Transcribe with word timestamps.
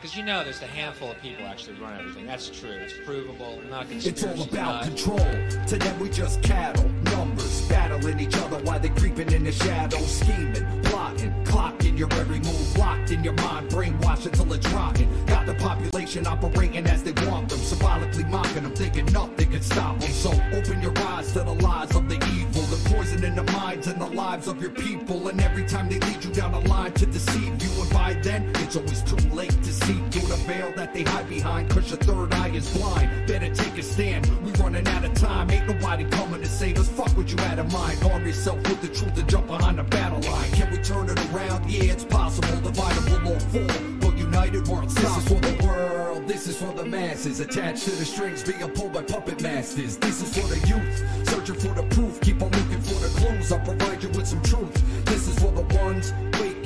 Because 0.00 0.16
you 0.16 0.22
know 0.24 0.42
there's 0.42 0.62
a 0.62 0.66
handful 0.66 1.10
of 1.10 1.20
people 1.20 1.44
actually 1.46 1.74
run 1.74 1.98
everything. 2.00 2.26
That's 2.26 2.48
true. 2.48 2.70
It's 2.70 2.94
provable. 3.04 3.60
Not 3.68 3.86
conspiracy. 3.90 4.08
It's 4.08 4.24
all 4.24 4.44
about 4.48 4.74
not- 4.76 4.84
control. 4.84 5.18
To 5.18 5.76
them, 5.76 6.00
we 6.00 6.08
just 6.08 6.42
cattle, 6.42 6.88
numbers, 7.04 7.59
battling 7.70 8.20
each 8.20 8.36
other 8.36 8.58
while 8.64 8.80
they 8.80 8.90
creeping 8.90 9.32
in 9.32 9.44
the 9.44 9.52
shadows, 9.52 10.10
scheming, 10.20 10.66
plotting, 10.82 11.32
clocking 11.44 11.96
your 11.96 12.12
every 12.14 12.40
move, 12.40 12.76
locked 12.76 13.10
in 13.10 13.22
your 13.24 13.32
mind, 13.34 13.70
brainwashed 13.70 14.26
until 14.26 14.52
it's 14.52 14.68
rocking. 14.72 15.08
Got 15.26 15.46
the 15.46 15.54
population 15.54 16.26
operating 16.26 16.86
as 16.86 17.02
they 17.02 17.12
want 17.26 17.48
them, 17.48 17.58
symbolically 17.58 18.24
mocking 18.24 18.64
them, 18.64 18.74
thinking 18.74 19.06
nothing 19.06 19.50
can 19.50 19.62
stop 19.62 19.98
them. 20.00 20.10
So 20.10 20.30
open 20.52 20.82
your 20.82 20.96
eyes 20.98 21.32
to 21.32 21.40
the 21.40 21.54
lies 21.54 21.94
of 21.94 22.08
the 22.08 22.16
evil, 22.36 22.62
the 22.62 22.90
poison 22.90 23.24
in 23.24 23.34
the 23.36 23.44
minds 23.52 23.86
and 23.86 24.00
the 24.00 24.06
lives 24.06 24.48
of 24.48 24.60
your 24.60 24.70
people. 24.70 25.28
And 25.28 25.40
every 25.40 25.64
time 25.66 25.88
they 25.88 26.00
lead 26.00 26.24
you 26.24 26.32
down 26.32 26.54
a 26.54 26.60
line 26.60 26.92
to 26.92 27.06
deceive 27.06 27.62
you, 27.62 27.82
and 27.82 27.90
by 27.90 28.14
then 28.14 28.50
it's 28.56 28.76
always 28.76 29.02
too 29.02 29.16
late 29.30 29.56
to 29.62 29.72
see 29.72 30.00
through 30.10 30.28
the 30.28 30.40
veil 30.46 30.72
that 30.76 30.92
they 30.92 31.04
hide 31.04 31.28
behind. 31.28 31.70
Cause 31.70 31.88
your 31.90 31.98
third 31.98 32.34
eye 32.34 32.48
is 32.48 32.68
blind. 32.76 33.28
Better 33.28 33.54
take 33.54 33.78
a 33.78 33.82
stand. 33.82 34.26
We 34.44 34.52
running 34.52 34.86
out 34.88 35.04
of 35.04 35.14
time. 35.14 35.50
Ain't 35.50 35.68
nobody 35.68 36.04
coming 36.04 36.40
to 36.40 36.48
save 36.48 36.78
us. 36.78 36.88
Fuck 36.88 37.16
what 37.16 37.30
you 37.30 37.36
had 37.38 37.58
in 37.60 37.72
mind. 37.72 38.02
Arm 38.04 38.26
yourself 38.26 38.56
with 38.68 38.80
the 38.80 38.88
truth 38.88 39.16
and 39.18 39.28
jump 39.28 39.46
behind 39.46 39.78
the 39.78 39.82
battle 39.84 40.20
line. 40.30 40.50
Can 40.52 40.70
we 40.70 40.78
turn 40.78 41.08
it 41.08 41.18
around? 41.32 41.70
Yeah, 41.70 41.92
it's 41.92 42.04
possible. 42.04 42.60
Divided 42.60 43.04
we'll 43.10 43.34
all 43.34 43.40
fall. 43.40 43.82
But 44.00 44.18
united 44.18 44.66
we're 44.66 44.82
unstoppable. 44.82 45.40
This 45.40 45.56
is 45.56 45.56
for 45.56 45.56
the 45.56 45.66
world. 45.66 46.28
This 46.28 46.46
is 46.48 46.56
for 46.56 46.72
the 46.72 46.84
masses. 46.84 47.40
Attached 47.40 47.84
to 47.84 47.90
the 47.90 48.04
strings 48.04 48.42
being 48.42 48.68
pulled 48.70 48.92
by 48.92 49.02
puppet 49.02 49.42
masters. 49.42 49.96
This 49.98 50.22
is 50.22 50.36
for 50.36 50.46
the 50.48 50.60
youth. 50.68 51.28
Searching 51.28 51.56
for 51.56 51.74
the 51.74 51.86
proof. 51.94 52.20
Keep 52.20 52.42
on 52.42 52.50
looking 52.50 52.80
for 52.80 52.98
the 53.00 53.12
clues. 53.20 53.52
I'll 53.52 53.60
provide 53.60 54.02
you 54.02 54.08
with 54.10 54.26
some 54.26 54.42
truth. 54.42 55.04
This 55.04 55.28
is 55.28 55.38
for 55.38 55.52
the 55.52 55.62
ones 55.76 56.12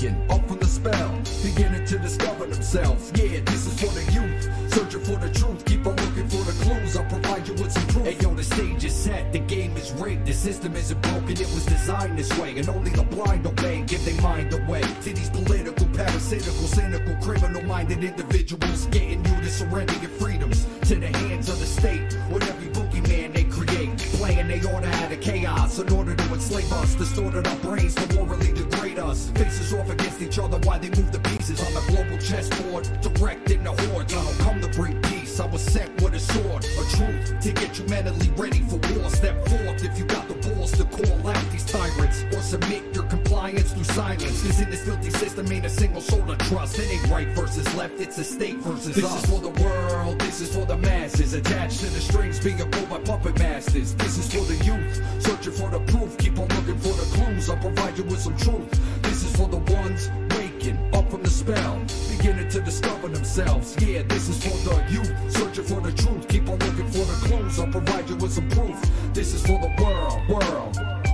waking 0.05 0.31
up 0.31 0.47
from 0.47 0.59
the 0.59 0.67
spell. 0.67 1.21
Beginning 1.43 1.87
to 1.87 1.99
discover 1.99 2.47
themselves. 2.47 3.13
Yeah, 3.15 3.41
this 3.41 3.67
is 3.67 3.81
for 3.81 3.93
the 3.93 4.05
youth. 4.13 4.73
Searching 4.73 5.01
for 5.01 5.17
the 5.17 5.31
truth. 5.33 5.65
Keep 5.65 5.87
on 5.87 5.97
looking 5.97 6.29
for 6.29 6.45
the 6.45 6.53
clues. 6.65 6.97
I'll 6.97 7.05
provide 7.05 7.47
you 7.47 7.55
with 7.55 7.73
some 7.73 7.87
proof. 7.89 8.07
Hey, 8.07 8.17
yo, 8.21 8.35
the 8.35 8.43
stage 8.43 8.85
is 8.85 8.95
set. 8.95 9.33
The 9.33 9.39
game 9.41 9.77
is 9.77 9.93
rigged. 9.93 10.27
The 10.27 10.33
system 10.33 10.75
isn't 10.77 11.01
broken. 11.03 11.33
It 11.33 11.51
was 11.55 11.67
designed 11.67 12.19
this 12.19 12.37
way. 12.39 12.59
And 12.59 12.69
only 12.69 12.91
the 12.91 13.05
blind 13.05 13.47
obey. 13.47 13.83
Give 13.83 14.05
their 14.05 14.21
mind 14.21 14.53
away 14.53 14.83
to 14.83 15.13
these 15.13 15.31
political, 15.31 15.87
parasitical, 15.89 16.67
cynical, 16.67 17.15
criminal 17.23 17.63
minded 17.63 18.05
individuals. 18.05 18.87
Getting 18.87 19.25
you 19.25 19.37
to 19.41 19.51
surrender 19.51 19.95
your 19.95 20.11
freedoms 20.11 20.67
to 20.89 20.97
the 20.97 21.09
hands 21.09 21.49
of 21.49 21.59
the 21.61 21.67
state. 21.67 22.17
With 22.31 22.49
every 22.49 22.69
boogeyman. 22.73 23.34
Playing 24.25 24.49
they 24.49 24.65
order 24.65 24.87
out 24.87 25.13
of 25.13 25.21
chaos 25.21 25.79
in 25.79 25.93
order 25.93 26.15
to 26.15 26.25
enslave 26.33 26.73
us. 26.73 26.95
Distorted 26.95 27.47
our 27.47 27.57
brains 27.57 27.95
to 27.95 28.15
morally 28.15 28.55
degrade 28.55 28.99
us. 28.99 29.29
Faces 29.35 29.75
off 29.75 29.91
against 29.91 30.23
each 30.23 30.39
other 30.39 30.57
while 30.67 30.81
they 30.81 30.89
move 30.89 31.13
the 31.13 31.19
pieces 31.19 31.61
on 31.61 31.75
the 31.75 31.83
global 31.93 32.17
chessboard. 32.17 32.89
Directing 33.03 33.63
the 33.63 33.73
hordes. 33.73 34.15
Come 34.39 34.63
to 34.63 34.69
bring 34.69 35.03
peace. 35.03 35.24
I 35.41 35.47
was 35.47 35.63
sent 35.63 36.01
with 36.01 36.15
a 36.15 36.21
sword, 36.21 36.65
a 36.65 36.97
truth 36.97 37.41
to 37.41 37.53
get 37.53 37.77
you 37.77 37.85
mentally 37.87 38.31
ready 38.37 38.61
for 38.61 38.77
war. 38.77 39.11
Step 39.11 39.37
forth 39.49 39.83
if 39.83 39.99
you 39.99 40.05
got 40.05 40.29
the 40.29 40.35
balls 40.35 40.71
to 40.73 40.85
call 40.85 41.27
out 41.27 41.51
these 41.51 41.65
tyrants 41.65 42.23
or 42.33 42.41
submit 42.41 42.95
your 42.95 43.03
compliance 43.05 43.73
through 43.73 43.85
silence. 43.85 44.43
Cause 44.43 44.61
in 44.61 44.71
this 44.71 44.85
filthy 44.85 45.11
system 45.11 45.51
ain't 45.51 45.67
a 45.67 45.69
single 45.69 46.01
soul 46.01 46.25
to 46.27 46.37
trust. 46.37 46.79
It 46.79 46.89
ain't 46.89 47.11
right 47.11 47.27
versus 47.29 47.67
left, 47.75 47.99
it's 47.99 48.17
a 48.19 48.25
state 48.25 48.59
versus 48.59 48.95
this 48.95 49.05
us. 49.05 49.23
This 49.23 49.25
is 49.25 49.31
for 49.31 49.41
the 49.41 49.63
world, 49.63 50.21
this 50.21 50.41
is 50.41 50.55
for 50.55 50.67
the 50.67 50.77
masses. 50.77 51.35
Attached 51.35 51.81
to 51.81 51.87
the 51.87 52.01
strings 52.01 52.39
being 52.39 52.59
pulled 52.59 52.91
by 52.91 52.99
puppet 52.99 53.37
masters. 53.39 53.95
This 53.95 54.19
is 54.19 54.33
for 54.33 54.45
the 54.45 54.65
youth, 54.65 55.03
searching 55.21 55.53
for 55.53 55.69
the 55.69 55.81
proof. 55.91 56.17
Keep 56.19 56.39
on 56.39 56.49
looking 56.49 56.79
for 56.79 56.95
the 56.95 57.09
clues, 57.17 57.51
I'll 57.51 57.57
provide 57.57 57.99
you 57.99 58.05
with 58.05 58.21
some 58.21 58.37
truth. 58.37 58.71
This 59.03 59.25
is 59.25 59.35
for 59.37 59.49
the 59.49 59.59
ones 59.75 60.11
waking 60.39 60.79
up 60.95 61.11
from 61.11 61.23
the 61.23 61.31
spell, 61.31 61.85
beginning 62.25 62.49
to 62.49 62.61
discover 62.61 63.09
themselves. 63.09 63.77
Yeah, 63.85 64.03
this 64.09 64.31
is 64.31 64.43
for 64.43 64.57
the 64.67 64.83
youth, 64.91 65.13
searching 65.31 65.65
for 65.65 65.81
the 65.83 65.93
truth. 65.93 66.27
Keep 66.27 66.49
on 66.49 66.59
looking 66.59 66.91
for 66.91 67.05
the 67.05 67.27
clues, 67.27 67.59
I'll 67.59 67.67
provide 67.67 68.09
you 68.09 68.17
with 68.17 68.33
some 68.33 68.49
proof. 68.49 68.81
This 69.13 69.35
is 69.35 69.43
for 69.43 69.61
the 69.61 69.71
world, 69.83 70.27
world. 70.27 71.14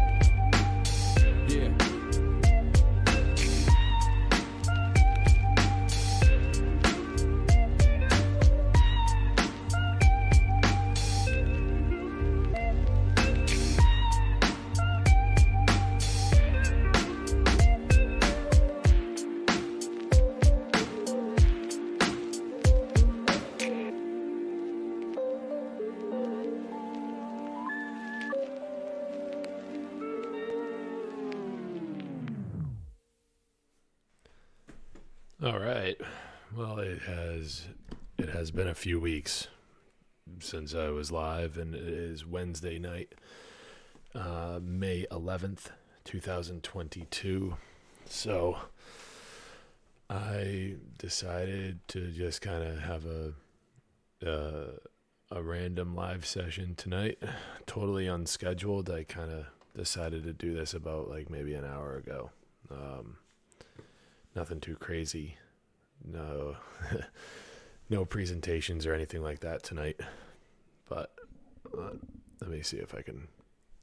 It 36.91 37.03
has 37.03 37.67
it 38.19 38.31
has 38.31 38.51
been 38.51 38.67
a 38.69 38.75
few 38.75 38.99
weeks 38.99 39.47
since 40.41 40.75
I 40.75 40.89
was 40.89 41.13
live, 41.13 41.57
and 41.57 41.75
it 41.75 41.83
is 41.83 42.27
Wednesday 42.27 42.79
night, 42.79 43.15
uh, 44.15 44.59
May 44.61 45.07
eleventh, 45.11 45.71
two 46.05 46.21
thousand 46.21 46.63
twenty-two. 46.65 47.57
So 48.07 48.59
I 50.09 50.75
decided 50.99 51.87
to 51.89 52.11
just 52.11 52.43
kind 52.43 52.65
of 52.65 52.81
have 52.81 53.07
a 53.07 53.33
uh, 54.27 54.73
a 55.31 55.43
random 55.43 55.95
live 55.95 56.27
session 56.27 56.75
tonight, 56.75 57.23
totally 57.67 58.09
unscheduled. 58.09 58.91
I 58.91 59.05
kind 59.05 59.31
of 59.31 59.47
decided 59.77 60.25
to 60.25 60.33
do 60.33 60.55
this 60.55 60.75
about 60.75 61.09
like 61.09 61.31
maybe 61.31 61.55
an 61.55 61.65
hour 61.65 61.97
ago. 61.97 62.31
Um, 62.69 63.19
nothing 64.35 64.59
too 64.59 64.75
crazy. 64.75 65.37
No, 66.05 66.57
no 67.91 68.05
presentations 68.05 68.87
or 68.87 68.95
anything 68.95 69.23
like 69.23 69.41
that 69.41 69.63
tonight. 69.63 70.01
But 70.89 71.13
uh, 71.77 71.93
let 72.41 72.51
me 72.51 72.63
see 72.63 72.79
if 72.79 72.95
I 72.95 73.03
can. 73.03 73.29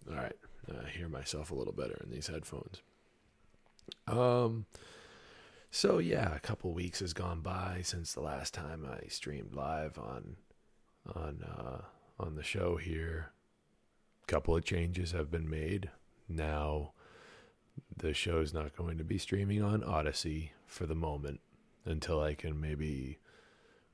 All 0.09 0.15
right, 0.15 0.35
uh, 0.69 0.85
hear 0.85 1.09
myself 1.09 1.51
a 1.51 1.55
little 1.55 1.73
better 1.73 1.99
in 2.03 2.11
these 2.11 2.27
headphones. 2.27 2.81
Um. 4.07 4.65
So 5.69 5.99
yeah, 5.99 6.33
a 6.33 6.39
couple 6.39 6.73
weeks 6.73 7.01
has 7.01 7.13
gone 7.13 7.41
by 7.41 7.81
since 7.83 8.13
the 8.13 8.21
last 8.21 8.53
time 8.53 8.87
I 8.89 9.07
streamed 9.09 9.53
live 9.53 9.99
on 9.99 10.37
on 11.13 11.43
uh, 11.43 11.81
on 12.19 12.35
the 12.35 12.43
show 12.43 12.77
here. 12.77 13.31
A 14.23 14.25
couple 14.27 14.55
of 14.55 14.65
changes 14.65 15.11
have 15.11 15.29
been 15.29 15.49
made. 15.49 15.91
Now 16.27 16.93
the 17.95 18.13
show's 18.13 18.53
not 18.53 18.75
going 18.75 18.97
to 18.97 19.03
be 19.03 19.17
streaming 19.17 19.61
on 19.61 19.83
Odysee 19.83 20.51
for 20.65 20.85
the 20.85 20.95
moment 20.95 21.41
until 21.87 22.21
I 22.21 22.35
can 22.35 22.59
maybe 22.59 23.19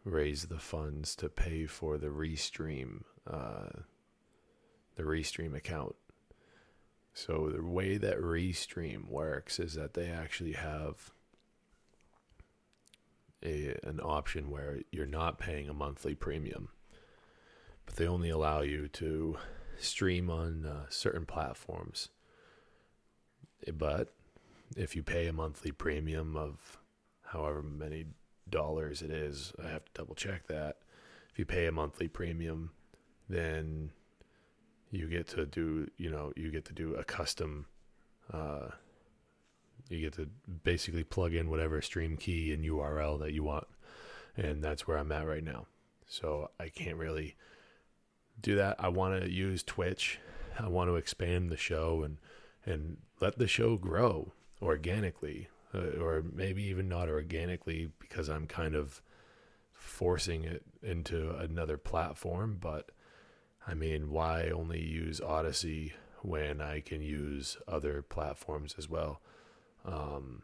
raise 0.03 0.45
the 0.45 0.59
funds 0.59 1.15
to 1.15 1.29
pay 1.29 1.65
for 1.65 1.97
the 1.97 2.07
restream 2.07 3.03
uh, 3.25 3.69
the 4.95 5.03
restream 5.03 5.55
account. 5.55 5.95
So 7.13 7.49
the 7.49 7.63
way 7.63 7.97
that 7.97 8.19
restream 8.19 9.07
works 9.07 9.59
is 9.59 9.75
that 9.75 9.93
they 9.93 10.09
actually 10.09 10.53
have 10.53 11.11
a 13.43 13.77
an 13.83 13.99
option 14.01 14.49
where 14.49 14.79
you're 14.91 15.05
not 15.05 15.39
paying 15.39 15.69
a 15.69 15.73
monthly 15.73 16.15
premium, 16.15 16.69
but 17.85 17.95
they 17.95 18.07
only 18.07 18.29
allow 18.29 18.61
you 18.61 18.87
to 18.89 19.37
stream 19.77 20.29
on 20.29 20.65
uh, 20.65 20.85
certain 20.89 21.25
platforms. 21.25 22.09
But 23.77 24.13
if 24.75 24.95
you 24.95 25.03
pay 25.03 25.27
a 25.27 25.33
monthly 25.33 25.71
premium 25.71 26.35
of 26.35 26.79
however 27.33 27.61
many 27.61 28.05
dollars 28.49 29.01
it 29.01 29.11
is, 29.11 29.51
I 29.63 29.67
have 29.67 29.85
to 29.85 29.91
double 29.93 30.15
check 30.15 30.47
that. 30.47 30.77
If 31.31 31.39
you 31.39 31.45
pay 31.45 31.65
a 31.65 31.71
monthly 31.71 32.07
premium, 32.07 32.71
then 33.27 33.91
you 34.91 35.07
get 35.07 35.27
to 35.29 35.45
do, 35.45 35.89
you 35.97 36.09
know, 36.09 36.31
you 36.35 36.51
get 36.51 36.65
to 36.65 36.73
do 36.73 36.95
a 36.95 37.03
custom 37.03 37.65
uh, 38.31 38.67
you 39.89 39.99
get 39.99 40.13
to 40.13 40.29
basically 40.63 41.03
plug 41.03 41.33
in 41.33 41.49
whatever 41.49 41.81
stream 41.81 42.17
key 42.17 42.53
and 42.53 42.63
URL 42.63 43.19
that 43.19 43.33
you 43.33 43.43
want. 43.43 43.67
And 44.37 44.63
that's 44.63 44.87
where 44.87 44.97
I'm 44.97 45.11
at 45.11 45.27
right 45.27 45.43
now. 45.43 45.67
So 46.07 46.49
I 46.59 46.69
can't 46.69 46.97
really 46.97 47.35
do 48.41 48.55
that. 48.55 48.77
I 48.79 48.89
want 48.89 49.21
to 49.21 49.29
use 49.29 49.63
Twitch. 49.63 50.19
I 50.59 50.67
want 50.67 50.89
to 50.89 50.95
expand 50.95 51.49
the 51.49 51.57
show 51.57 52.03
and 52.03 52.17
and 52.65 52.97
let 53.19 53.37
the 53.37 53.47
show 53.47 53.75
grow 53.75 54.31
organically 54.61 55.49
or 55.73 56.23
maybe 56.33 56.63
even 56.63 56.87
not 56.87 57.09
organically 57.09 57.91
because 57.99 58.29
I'm 58.29 58.47
kind 58.47 58.75
of 58.75 59.01
forcing 59.73 60.43
it 60.43 60.63
into 60.81 61.35
another 61.35 61.77
platform, 61.77 62.57
but 62.59 62.91
I 63.67 63.73
mean, 63.73 64.09
why 64.09 64.49
only 64.49 64.81
use 64.81 65.21
Odysee 65.21 65.93
when 66.21 66.61
I 66.61 66.79
can 66.79 67.01
use 67.01 67.57
other 67.67 68.01
platforms 68.01 68.75
as 68.77 68.89
well? 68.89 69.21
Um, 69.85 70.43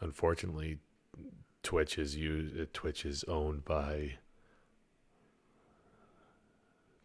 unfortunately, 0.00 0.78
Twitch 1.62 1.98
is 1.98 2.16
used. 2.16 2.72
Twitch 2.72 3.04
is 3.04 3.24
owned 3.24 3.64
by. 3.64 4.18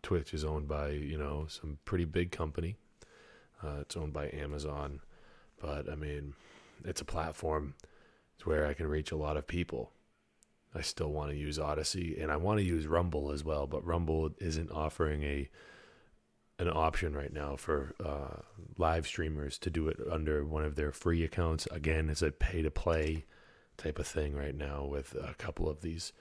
Twitch 0.02 0.34
is 0.34 0.44
owned 0.44 0.68
by 0.68 0.90
you 0.90 1.18
know 1.18 1.46
some 1.48 1.78
pretty 1.86 2.06
big 2.06 2.32
company. 2.32 2.78
Uh, 3.64 3.80
it's 3.82 3.98
owned 3.98 4.14
by 4.14 4.30
Amazon, 4.32 5.02
but 5.60 5.90
I 5.90 5.96
mean, 5.96 6.34
it's 6.86 7.02
a 7.02 7.06
platform. 7.06 7.76
It's 8.36 8.46
where 8.46 8.66
I 8.66 8.74
can 8.74 8.88
reach 8.88 9.12
a 9.12 9.18
lot 9.18 9.38
of 9.38 9.48
people. 9.48 9.92
I 10.74 10.82
still 10.82 11.12
want 11.12 11.32
to 11.32 11.38
use 11.38 11.58
Odysee 11.58 12.18
and 12.20 12.32
I 12.32 12.38
want 12.38 12.60
to 12.60 12.66
use 12.66 12.88
Rumble 12.88 13.32
as 13.32 13.44
well, 13.44 13.68
but 13.68 13.86
Rumble 13.86 14.32
isn't 14.40 14.72
offering 14.72 15.24
a 15.24 15.50
an 16.60 16.70
option 16.70 17.16
right 17.16 17.32
now 17.32 17.56
for 17.56 17.94
uh, 18.04 18.42
live 18.78 19.08
streamers 19.08 19.58
to 19.58 19.70
do 19.70 19.88
it 19.88 19.98
under 20.12 20.44
one 20.44 20.66
of 20.66 20.76
their 20.76 20.92
free 20.92 21.24
accounts. 21.24 21.68
Again, 21.72 22.10
it's 22.10 22.22
a 22.22 22.32
pay 22.32 22.62
to 22.62 22.70
play 22.70 23.24
type 23.78 23.98
of 23.98 24.06
thing 24.06 24.36
right 24.36 24.56
now 24.56 24.84
with 24.84 25.16
a 25.16 25.34
couple 25.36 25.70
of 25.70 25.80
these, 25.80 26.12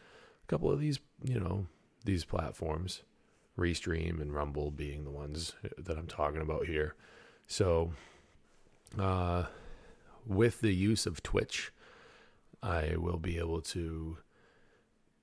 a 0.45 0.47
couple 0.47 0.71
of 0.71 0.79
these, 0.79 1.01
you 1.25 1.41
know, 1.41 1.67
these 2.05 2.25
platforms, 2.25 3.03
Restream 3.59 4.23
and 4.23 4.33
Rumble 4.33 4.71
being 4.71 5.03
the 5.03 5.11
ones 5.11 5.55
that 5.77 5.99
I'm 5.99 6.07
talking 6.07 6.41
about 6.41 6.67
here. 6.67 6.95
So, 7.49 7.93
uh, 8.97 9.47
with 10.27 10.61
the 10.61 10.75
use 10.75 11.07
of 11.07 11.23
Twitch, 11.23 11.73
I 12.63 12.97
will 12.97 13.19
be 13.19 13.39
able 13.39 13.61
to 13.63 14.19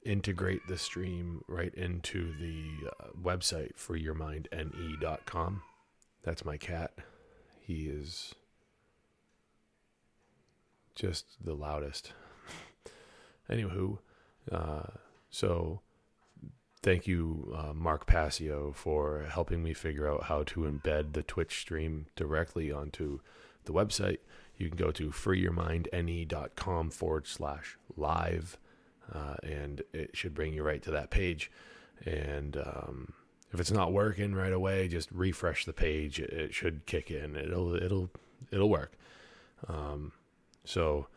integrate 0.04 0.68
the 0.68 0.78
stream 0.78 1.44
right 1.48 1.74
into 1.74 2.34
the 2.40 2.90
uh, 2.90 3.08
website 3.22 3.76
freeyourmindne.com. 3.76 5.62
That's 6.24 6.46
my 6.46 6.58
cat. 6.58 6.94
He 7.60 7.88
is 7.88 8.36
just 10.94 11.26
the 11.44 11.56
loudest. 11.56 12.14
Anywho, 13.50 13.98
uh, 14.52 14.84
so 15.30 15.82
thank 16.82 17.08
you, 17.08 17.54
uh, 17.56 17.74
Mark 17.74 18.06
Passio, 18.06 18.72
for 18.72 19.26
helping 19.30 19.64
me 19.64 19.74
figure 19.74 20.10
out 20.10 20.24
how 20.24 20.44
to 20.44 20.62
embed 20.62 21.14
the 21.14 21.24
Twitch 21.24 21.60
stream 21.60 22.06
directly 22.16 22.72
onto 22.72 23.20
the 23.66 23.74
website. 23.74 24.20
You 24.58 24.70
can 24.70 24.78
go 24.78 24.92
to 24.92 25.10
freeyourmindne.com 25.10 26.90
forward 26.92 27.28
slash 27.28 27.78
live 27.98 28.58
uh, 29.14 29.36
and 29.44 29.84
it 29.94 30.16
should 30.16 30.34
bring 30.34 30.54
you 30.54 30.64
right 30.64 30.82
to 30.84 30.92
that 30.92 31.10
page. 31.10 31.52
And 32.06 32.58
um, 32.58 33.14
if 33.54 33.60
it's 33.60 33.72
not 33.72 33.94
working 33.94 34.34
right 34.34 34.54
away, 34.54 34.88
just 34.88 35.10
refresh 35.12 35.66
the 35.66 35.74
page. 35.74 36.20
It, 36.20 36.54
should 36.54 36.86
kick 36.86 37.12
in. 37.12 37.36
It'll 37.36 37.76
it'll 37.76 38.10
it'll 38.52 38.70
work. 38.70 38.94
Um, 39.68 40.12
so 40.64 41.08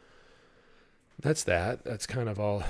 that's 1.21 1.45
that. 1.45 1.85
That's 1.85 2.07
kind 2.07 2.29
of 2.29 2.39
all 2.39 2.63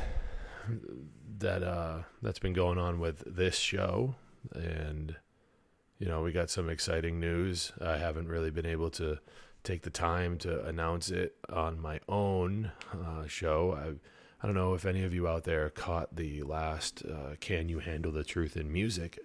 that 1.38 1.62
uh, 1.62 2.03
that's 2.23 2.38
been 2.38 2.55
going 2.55 2.79
on 2.79 3.00
with 3.00 3.23
this 3.26 3.59
show, 3.59 4.14
and 4.55 5.17
you 5.99 6.06
know 6.06 6.23
we 6.23 6.32
got 6.32 6.50
some 6.50 6.71
exciting 6.71 7.21
news. 7.21 7.73
I 7.81 7.99
haven't 7.99 8.29
really 8.29 8.50
been 8.50 8.67
able 8.67 8.91
to 8.91 9.19
take 9.64 9.82
the 9.82 9.90
time 9.90 10.38
to 10.38 10.64
announce 10.64 11.10
it 11.10 11.37
on 11.49 11.81
my 11.81 12.00
own 12.08 12.72
uh, 12.93 13.26
show. 13.26 13.72
I 13.72 13.94
I 14.40 14.46
don't 14.46 14.55
know 14.55 14.75
if 14.75 14.87
any 14.87 15.02
of 15.02 15.12
you 15.12 15.26
out 15.26 15.44
there 15.44 15.69
caught 15.69 16.14
the 16.14 16.43
last 16.43 17.02
uh, 17.05 17.34
"Can 17.40 17.69
You 17.69 17.81
Handle 17.81 18.12
the 18.12 18.25
Truth 18.25 18.56
in 18.56 18.72
Music" 18.72 19.19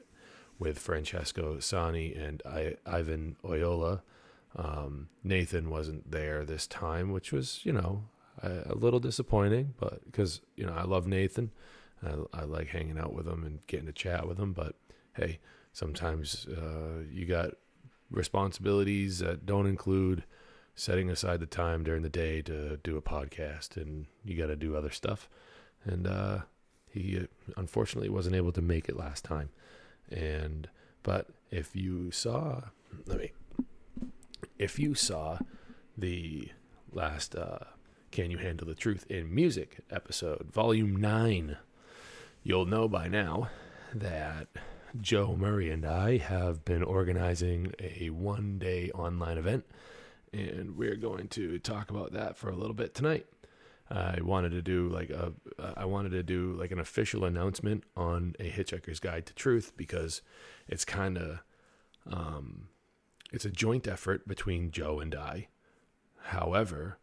with 0.60 0.80
Francesco 0.80 1.60
Sani 1.60 2.14
and 2.14 2.42
I, 2.46 2.76
Ivan 2.86 3.36
Oyola. 3.44 4.02
Um, 4.56 5.10
Nathan 5.24 5.70
wasn't 5.70 6.12
there 6.12 6.46
this 6.46 6.68
time, 6.68 7.12
which 7.12 7.32
was 7.32 7.60
you 7.64 7.74
know 7.74 8.06
a, 8.42 8.72
a 8.72 8.76
little 8.76 9.00
disappointing, 9.00 9.74
but 9.80 10.04
because 10.06 10.42
you 10.56 10.66
know 10.66 10.74
I 10.74 10.84
love 10.84 11.08
Nathan, 11.08 11.52
I, 12.04 12.16
I, 12.34 12.44
like 12.44 12.68
hanging 12.68 12.98
out 13.00 13.14
with 13.14 13.28
him 13.28 13.44
and 13.44 13.66
getting 13.68 13.88
to 13.88 13.94
chat 13.94 14.28
with 14.28 14.38
him. 14.40 14.54
But 14.54 14.76
hey, 15.16 15.40
sometimes 15.72 16.48
uh, 16.48 17.04
you 17.12 17.26
got 17.26 17.52
responsibilities 18.14 19.20
that 19.20 19.46
don't 19.46 19.68
include 19.68 20.24
setting 20.76 21.10
aside 21.10 21.40
the 21.40 21.46
time 21.46 21.84
during 21.84 22.02
the 22.02 22.10
day 22.10 22.42
to 22.42 22.78
do 22.78 22.98
a 22.98 23.02
podcast 23.02 23.78
and 23.78 24.06
you 24.24 24.38
got 24.38 24.48
to 24.48 24.56
do 24.56 24.76
other 24.76 24.90
stuff. 24.90 25.30
And 25.84 26.08
uh, 26.08 26.40
he 26.90 27.28
unfortunately 27.58 28.10
wasn't 28.10 28.36
able 28.36 28.52
to 28.54 28.62
make 28.62 28.88
it 28.88 28.96
last 28.96 29.26
time. 29.26 29.50
And 30.10 30.70
but 31.02 31.28
if 31.52 31.76
you 31.76 32.12
saw, 32.12 32.62
let 33.06 33.20
me, 33.20 33.32
if 34.58 34.80
you 34.80 34.96
saw 34.96 35.40
the 35.98 36.50
last 36.92 37.36
uh, 37.36 37.60
"Can 38.12 38.32
You 38.32 38.38
Handle 38.38 38.68
the 38.68 38.76
Truth 38.76 39.06
in 39.10 39.34
Music" 39.34 39.80
episode, 39.92 40.52
Volume 40.52 40.96
Nine, 40.96 41.58
you'll 42.44 42.66
know 42.66 42.88
by 42.88 43.08
now 43.08 43.50
that 43.94 44.48
Joe 45.02 45.36
Murray 45.36 45.70
and 45.70 45.86
I 45.86 46.18
have 46.18 46.64
been 46.64 46.84
organizing 46.84 47.74
a 47.80 48.10
one-day 48.12 48.92
online 48.92 49.38
event 49.38 49.66
and 50.32 50.78
we're 50.78 50.96
going 50.96 51.28
to 51.30 51.60
talk 51.60 51.90
about 51.90 52.14
that 52.14 52.38
for 52.38 52.50
a 52.50 52.56
little 52.56 52.74
bit 52.74 52.94
tonight. 52.94 53.26
I 53.90 54.20
wanted 54.22 54.50
to 54.52 54.62
do 54.62 54.90
like 54.90 55.10
a 55.12 55.34
uh, 55.60 55.88
wanted 55.88 56.12
to 56.12 56.24
do 56.24 56.54
like 56.54 56.72
an 56.72 56.80
official 56.80 57.26
announcement 57.26 57.84
on 57.96 58.36
a 58.40 58.50
Hitchhiker's 58.50 59.00
Guide 59.00 59.26
to 59.28 59.36
Truth 59.36 59.74
because 59.78 60.22
it's 60.68 60.84
kind 60.84 61.18
of 61.18 61.44
um, 62.10 62.70
it's 63.32 63.46
a 63.46 63.52
joint 63.52 63.88
effort 63.88 64.28
between 64.28 64.72
Joe 64.72 65.00
and 65.00 65.14
I. 65.14 65.48
However, 66.24 66.98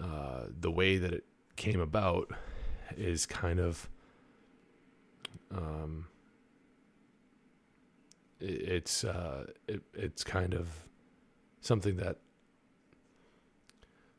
uh, 0.00 0.44
the 0.58 0.70
way 0.70 0.96
that 0.96 1.12
it 1.12 1.24
came 1.56 1.80
about 1.80 2.30
is 2.96 3.26
kind 3.26 3.60
of 3.60 3.88
um, 5.54 6.06
it's 8.40 9.04
uh, 9.04 9.46
it, 9.68 9.82
it's 9.94 10.24
kind 10.24 10.54
of 10.54 10.68
something 11.60 11.96
that 11.96 12.18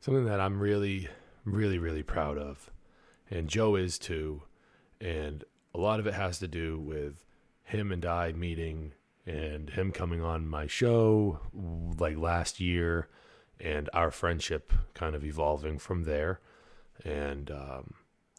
something 0.00 0.24
that 0.24 0.40
I'm 0.40 0.60
really, 0.60 1.08
really, 1.44 1.78
really 1.78 2.02
proud 2.02 2.36
of. 2.36 2.70
And 3.30 3.48
Joe 3.48 3.76
is 3.76 3.98
too. 3.98 4.42
And 5.00 5.44
a 5.74 5.78
lot 5.78 6.00
of 6.00 6.06
it 6.06 6.14
has 6.14 6.38
to 6.40 6.48
do 6.48 6.78
with 6.78 7.24
him 7.62 7.92
and 7.92 8.04
I 8.04 8.32
meeting 8.32 8.92
and 9.24 9.70
him 9.70 9.92
coming 9.92 10.20
on 10.20 10.48
my 10.48 10.66
show 10.66 11.38
like 11.98 12.18
last 12.18 12.60
year 12.60 13.08
and 13.60 13.88
our 13.94 14.10
friendship 14.10 14.72
kind 14.94 15.14
of 15.14 15.24
evolving 15.24 15.78
from 15.78 16.02
there. 16.02 16.40
And 17.04 17.50
um, 17.50 17.94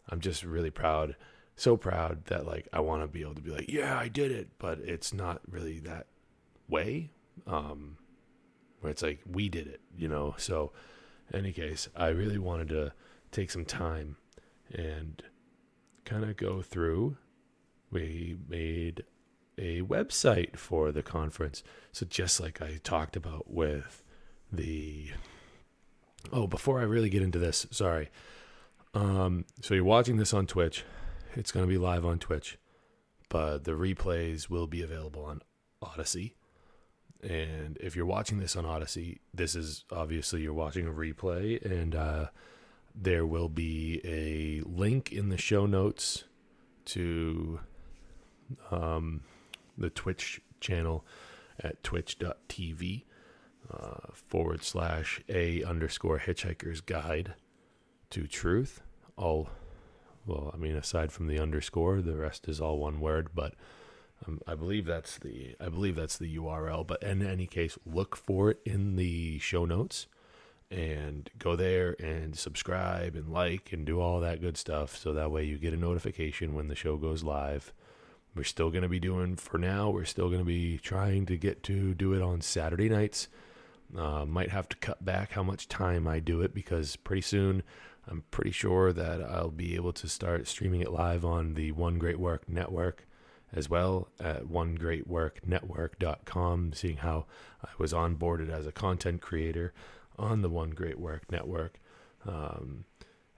I'm 0.10 0.20
just 0.20 0.44
really 0.44 0.70
proud, 0.70 1.16
so 1.56 1.78
proud 1.78 2.26
that 2.26 2.46
like 2.46 2.68
I 2.74 2.80
want 2.80 3.02
to 3.02 3.08
be 3.08 3.22
able 3.22 3.36
to 3.36 3.42
be 3.42 3.52
like, 3.52 3.70
yeah, 3.70 3.98
I 3.98 4.08
did 4.08 4.32
it, 4.32 4.50
but 4.58 4.80
it's 4.80 5.14
not 5.14 5.42
really 5.50 5.80
that 5.80 6.08
way. 6.68 7.12
Um, 7.48 7.98
where 8.80 8.92
it's 8.92 9.02
like 9.02 9.22
we 9.30 9.50
did 9.50 9.68
it, 9.68 9.82
you 9.98 10.08
know. 10.08 10.36
So 10.38 10.72
any 11.34 11.52
case, 11.52 11.88
I 11.96 12.08
really 12.08 12.38
wanted 12.38 12.70
to 12.70 12.94
take 13.32 13.52
some 13.52 13.66
time 13.66 14.18
and 14.72 15.24
kind 16.06 16.24
of 16.24 16.38
go 16.38 16.62
through. 16.62 17.18
We 17.92 18.38
made 18.48 19.04
a 19.58 19.82
website 19.82 20.58
for 20.58 20.92
the 20.92 21.04
conference. 21.04 21.64
So 21.92 22.06
just 22.06 22.40
like 22.40 22.62
I 22.62 22.80
talked 22.84 23.16
about 23.16 23.52
with 23.52 24.04
the 24.52 25.12
Oh, 26.32 26.48
before 26.48 26.80
I 26.80 26.84
really 26.84 27.10
get 27.10 27.22
into 27.22 27.40
this, 27.40 27.68
sorry. 27.72 28.10
Um, 28.94 29.46
so 29.62 29.74
you're 29.74 29.84
watching 29.84 30.18
this 30.18 30.34
on 30.34 30.48
Twitch. 30.48 30.86
It's 31.36 31.52
going 31.52 31.66
to 31.66 31.70
be 31.70 31.78
live 31.78 32.06
on 32.06 32.20
Twitch, 32.20 32.58
but 33.30 33.64
the 33.64 33.72
replays 33.72 34.50
will 34.50 34.68
be 34.68 34.82
available 34.82 35.26
on 35.26 35.42
Odysee. 35.82 36.36
And 37.22 37.78
if 37.80 37.96
you're 37.96 38.06
watching 38.06 38.40
this 38.40 38.56
on 38.56 38.66
Odysee, 38.66 39.20
this 39.34 39.56
is 39.56 39.86
obviously 39.92 40.42
you're 40.42 40.54
watching 40.54 40.88
a 40.88 40.92
replay, 40.92 41.64
and 41.64 41.96
uh, 41.96 42.28
there 42.94 43.26
will 43.26 43.50
be 43.50 44.02
a 44.04 44.62
link 44.68 45.12
in 45.12 45.30
the 45.30 45.38
show 45.38 45.66
notes 45.66 46.26
to 46.86 47.60
um, 48.70 49.22
the 49.78 49.90
Twitch 49.90 50.42
channel 50.60 51.06
at 51.60 51.84
twitch.tv 51.84 53.04
uh, 53.72 53.98
forward 54.14 54.64
slash 54.64 55.22
a 55.30 55.64
underscore 55.64 56.20
hitchhiker's 56.20 56.82
guide 56.82 57.34
to 58.10 58.28
truth. 58.28 58.82
All, 59.18 59.50
well, 60.26 60.52
I 60.54 60.58
mean, 60.58 60.76
aside 60.76 61.12
from 61.12 61.28
the 61.28 61.40
underscore, 61.40 62.02
the 62.02 62.16
rest 62.16 62.48
is 62.48 62.62
all 62.62 62.78
one 62.78 63.00
word, 63.00 63.30
but 63.34 63.54
um, 64.26 64.40
I 64.48 64.56
believe 64.56 64.86
that's 64.86 65.18
the 65.18 65.56
I 65.60 65.70
believe 65.70 65.96
that's 65.96 66.18
the 66.18 66.38
URL. 66.38 66.86
But 66.86 67.04
in 67.04 67.26
any 67.26 67.48
case, 67.48 67.78
look 67.86 68.16
for 68.16 68.52
it 68.52 68.60
in 68.66 68.96
the 68.96 69.40
show 69.40 69.66
notes 69.66 70.08
and 70.72 71.30
go 71.38 71.56
there 71.56 71.96
and 72.00 72.38
subscribe 72.38 73.16
and 73.16 73.30
like 73.30 73.72
and 73.72 73.86
do 73.86 74.00
all 74.00 74.20
that 74.22 74.42
good 74.42 74.58
stuff. 74.58 74.98
So 74.98 75.14
that 75.14 75.32
way 75.32 75.44
you 75.44 75.58
get 75.58 75.74
a 75.74 75.78
notification 75.78 76.54
when 76.54 76.68
the 76.68 76.76
show 76.76 76.98
goes 76.98 77.24
live. 77.24 77.74
we're 78.36 78.44
still 78.44 78.72
going 78.72 78.82
to 78.84 78.90
be 78.90 79.00
doing 79.00 79.36
for 79.36 79.60
now. 79.60 79.92
We're 79.92 80.06
still 80.06 80.28
going 80.28 80.42
to 80.42 80.46
be 80.46 80.80
trying 80.80 81.28
to 81.28 81.38
get 81.38 81.62
to 81.64 81.94
do 81.94 82.14
it 82.14 82.22
on 82.22 82.42
Saturday 82.42 82.90
nights. 82.90 83.28
Uh, 83.96 84.26
might 84.26 84.50
have 84.50 84.68
to 84.70 84.78
cut 84.78 85.06
back 85.06 85.34
how 85.34 85.44
much 85.44 85.68
time 85.68 86.08
I 86.08 86.20
do 86.20 86.42
it 86.42 86.52
because 86.56 86.96
pretty 86.96 87.22
soon 87.22 87.62
I'm 88.08 88.24
pretty 88.32 88.52
sure 88.52 88.94
that 88.94 89.22
I'll 89.22 89.50
be 89.50 89.76
able 89.76 89.94
to 89.94 90.10
start 90.10 90.48
streaming 90.48 90.82
it 90.82 90.92
live 90.92 91.24
on 91.24 91.54
the 91.54 91.72
One 91.72 91.98
Great 91.98 92.20
Work 92.20 92.50
Network 92.50 93.08
as 93.54 93.70
well 93.70 94.10
at 94.20 94.44
onegreatworknetwork.com, 94.46 96.74
seeing 96.74 96.98
how 96.98 97.26
I 97.64 97.70
was 97.78 97.94
onboarded 97.94 98.50
as 98.50 98.68
a 98.68 98.72
content 98.72 99.22
creator 99.22 99.74
on 100.18 100.42
the 100.42 100.50
One 100.50 100.72
Great 100.72 101.00
Work 101.00 101.32
Network. 101.32 101.80
Um, 102.26 102.86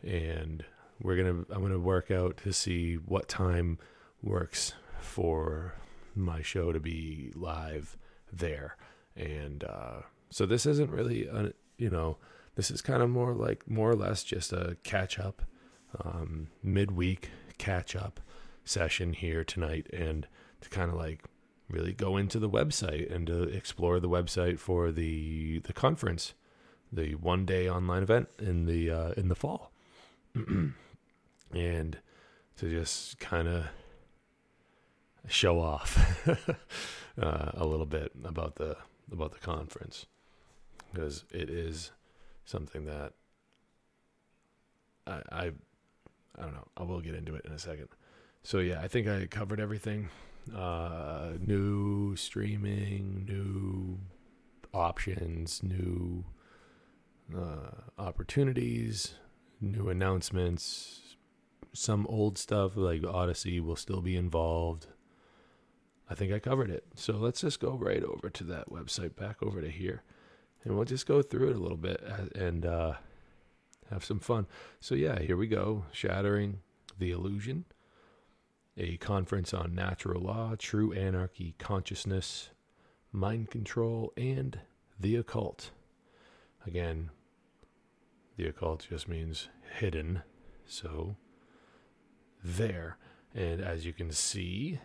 and 0.01 0.63
we're 1.01 1.17
gonna 1.17 1.43
I'm 1.49 1.61
gonna 1.61 1.79
work 1.79 2.11
out 2.11 2.37
to 2.37 2.53
see 2.53 2.95
what 2.95 3.27
time 3.27 3.77
works 4.21 4.73
for 5.01 5.73
my 6.15 6.41
show 6.41 6.71
to 6.71 6.79
be 6.79 7.33
live 7.35 7.97
there. 8.31 8.77
And 9.15 9.63
uh, 9.63 10.01
so 10.29 10.45
this 10.45 10.65
isn't 10.65 10.91
really, 10.91 11.27
a, 11.27 11.53
you 11.77 11.89
know, 11.89 12.17
this 12.55 12.71
is 12.71 12.81
kind 12.81 13.03
of 13.03 13.09
more 13.09 13.33
like 13.33 13.69
more 13.69 13.89
or 13.89 13.95
less 13.95 14.23
just 14.23 14.51
a 14.53 14.77
catch 14.83 15.19
up, 15.19 15.41
um, 16.03 16.47
midweek 16.63 17.29
catch 17.57 17.95
up 17.95 18.19
session 18.63 19.13
here 19.13 19.43
tonight, 19.43 19.87
and 19.93 20.27
to 20.61 20.69
kind 20.69 20.89
of 20.89 20.97
like 20.97 21.23
really 21.69 21.93
go 21.93 22.17
into 22.17 22.39
the 22.39 22.49
website 22.49 23.13
and 23.13 23.27
to 23.27 23.43
explore 23.43 23.99
the 23.99 24.09
website 24.09 24.59
for 24.59 24.91
the 24.91 25.59
the 25.59 25.73
conference, 25.73 26.33
the 26.91 27.15
one 27.15 27.45
day 27.45 27.69
online 27.69 28.03
event 28.03 28.29
in 28.39 28.65
the 28.65 28.89
uh, 28.89 29.11
in 29.11 29.27
the 29.27 29.35
fall, 29.35 29.71
and 31.53 31.97
to 32.57 32.69
just 32.69 33.19
kind 33.19 33.47
of 33.47 33.65
show 35.27 35.59
off 35.59 36.27
uh, 37.21 37.51
a 37.53 37.65
little 37.65 37.85
bit 37.85 38.11
about 38.23 38.55
the 38.55 38.77
about 39.11 39.33
the 39.33 39.39
conference. 39.39 40.05
Because 40.91 41.25
it 41.31 41.49
is 41.49 41.91
something 42.45 42.85
that 42.85 43.13
I, 45.05 45.21
I 45.31 45.51
I 46.37 46.41
don't 46.41 46.53
know. 46.53 46.67
I 46.77 46.83
will 46.83 47.01
get 47.01 47.15
into 47.15 47.35
it 47.35 47.45
in 47.45 47.51
a 47.51 47.59
second. 47.59 47.87
So 48.43 48.59
yeah, 48.59 48.81
I 48.81 48.87
think 48.87 49.07
I 49.07 49.25
covered 49.25 49.59
everything. 49.59 50.09
Uh, 50.55 51.31
new 51.39 52.15
streaming, 52.15 53.25
new 53.27 53.99
options, 54.73 55.63
new 55.63 56.25
uh, 57.35 57.71
opportunities, 57.97 59.15
new 59.59 59.89
announcements. 59.89 61.15
Some 61.73 62.05
old 62.07 62.37
stuff 62.37 62.77
like 62.77 63.03
Odysee 63.03 63.59
will 63.59 63.75
still 63.75 64.01
be 64.01 64.15
involved. 64.15 64.87
I 66.09 66.13
think 66.13 66.31
I 66.31 66.39
covered 66.39 66.69
it. 66.69 66.85
So 66.95 67.13
let's 67.13 67.41
just 67.41 67.59
go 67.59 67.71
right 67.71 68.03
over 68.03 68.29
to 68.29 68.43
that 68.45 68.69
website, 68.69 69.15
back 69.15 69.41
over 69.41 69.61
to 69.61 69.69
here, 69.69 70.03
and 70.65 70.75
we'll 70.75 70.85
just 70.85 71.05
go 71.05 71.21
through 71.21 71.51
it 71.51 71.55
a 71.55 71.59
little 71.59 71.77
bit 71.77 72.03
and 72.35 72.65
uh, 72.65 72.93
have 73.91 74.03
some 74.03 74.19
fun. 74.19 74.47
So, 74.79 74.95
yeah, 74.95 75.19
here 75.19 75.37
we 75.37 75.47
go 75.47 75.85
Shattering 75.91 76.59
the 76.97 77.11
Illusion, 77.11 77.65
a 78.75 78.97
conference 78.97 79.53
on 79.53 79.75
natural 79.75 80.23
law, 80.23 80.55
true 80.57 80.91
anarchy, 80.91 81.55
consciousness, 81.59 82.49
mind 83.11 83.51
control, 83.51 84.11
and 84.17 84.59
the 84.99 85.15
occult. 85.15 85.71
Again, 86.65 87.11
the 88.37 88.47
occult 88.47 88.87
just 88.89 89.07
means 89.07 89.49
hidden. 89.77 90.23
So, 90.65 91.15
there. 92.43 92.97
And 93.33 93.61
as 93.61 93.85
you 93.85 93.93
can 93.93 94.11
see, 94.11 94.79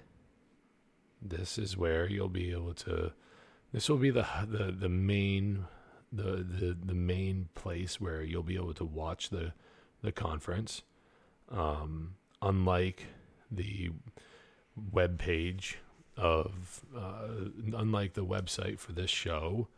this 1.23 1.59
is 1.59 1.77
where 1.77 2.09
you'll 2.09 2.29
be 2.29 2.51
able 2.51 2.75
to 2.75 3.13
this 3.73 3.89
will 3.89 3.99
be 3.99 4.11
the 4.11 4.27
the 4.47 4.73
the 4.73 4.89
main 4.89 5.67
the 6.13 6.45
the 6.45 6.77
the 6.85 6.95
main 6.95 7.49
place 7.55 8.01
where 8.01 8.23
you'll 8.23 8.43
be 8.43 8.57
able 8.57 8.75
to 8.75 8.85
watch 8.85 9.31
the 9.31 9.53
the 10.03 10.13
conference. 10.13 10.83
Um 11.51 12.15
unlike 12.43 13.07
the 13.51 13.91
web 14.93 15.19
page 15.19 15.79
of 16.17 16.85
uh, 16.97 17.51
unlike 17.77 18.15
the 18.15 18.25
website 18.25 18.79
for 18.79 18.93
this 18.93 19.11
show 19.11 19.69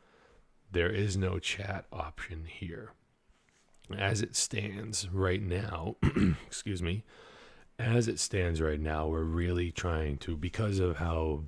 there 0.71 0.91
is 0.91 1.17
no 1.17 1.39
chat 1.39 1.87
option 1.93 2.45
here. 2.47 2.93
As 3.97 4.23
it 4.23 4.37
stands 4.37 5.09
right 5.09 5.43
now 5.43 5.97
excuse 6.47 6.83
me 6.83 7.05
as 7.79 8.09
it 8.09 8.19
stands 8.19 8.61
right 8.61 8.81
now, 8.81 9.07
we're 9.07 9.23
really 9.23 9.71
trying 9.71 10.19
to, 10.19 10.37
because 10.37 10.79
of 10.79 10.97
how 10.97 11.45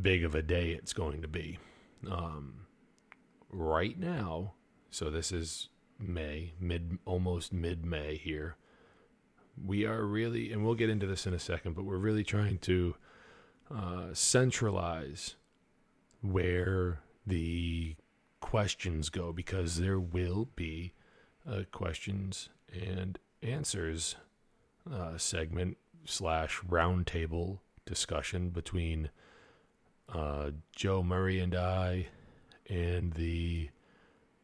big 0.00 0.24
of 0.24 0.34
a 0.34 0.42
day 0.42 0.70
it's 0.70 0.92
going 0.92 1.22
to 1.22 1.28
be. 1.28 1.58
Um, 2.10 2.66
right 3.50 3.98
now, 3.98 4.54
so 4.90 5.10
this 5.10 5.32
is 5.32 5.68
May, 5.98 6.52
mid, 6.60 6.98
almost 7.04 7.52
mid 7.52 7.84
May 7.84 8.16
here. 8.16 8.56
We 9.64 9.84
are 9.84 10.04
really, 10.04 10.52
and 10.52 10.64
we'll 10.64 10.74
get 10.74 10.90
into 10.90 11.06
this 11.06 11.26
in 11.26 11.34
a 11.34 11.38
second, 11.38 11.74
but 11.74 11.84
we're 11.84 11.96
really 11.96 12.24
trying 12.24 12.58
to 12.58 12.94
uh, 13.74 14.06
centralize 14.12 15.34
where 16.20 17.00
the 17.26 17.96
questions 18.40 19.08
go 19.08 19.32
because 19.32 19.76
there 19.76 19.98
will 19.98 20.48
be 20.54 20.92
uh, 21.48 21.62
questions 21.72 22.48
and 22.72 23.18
answers 23.42 24.16
uh, 24.90 25.16
segment 25.16 25.76
slash 26.04 26.60
roundtable 26.68 27.58
discussion 27.84 28.50
between 28.50 29.10
uh, 30.12 30.50
Joe 30.74 31.02
Murray 31.02 31.38
and 31.40 31.54
I 31.54 32.08
and 32.68 33.12
the 33.14 33.70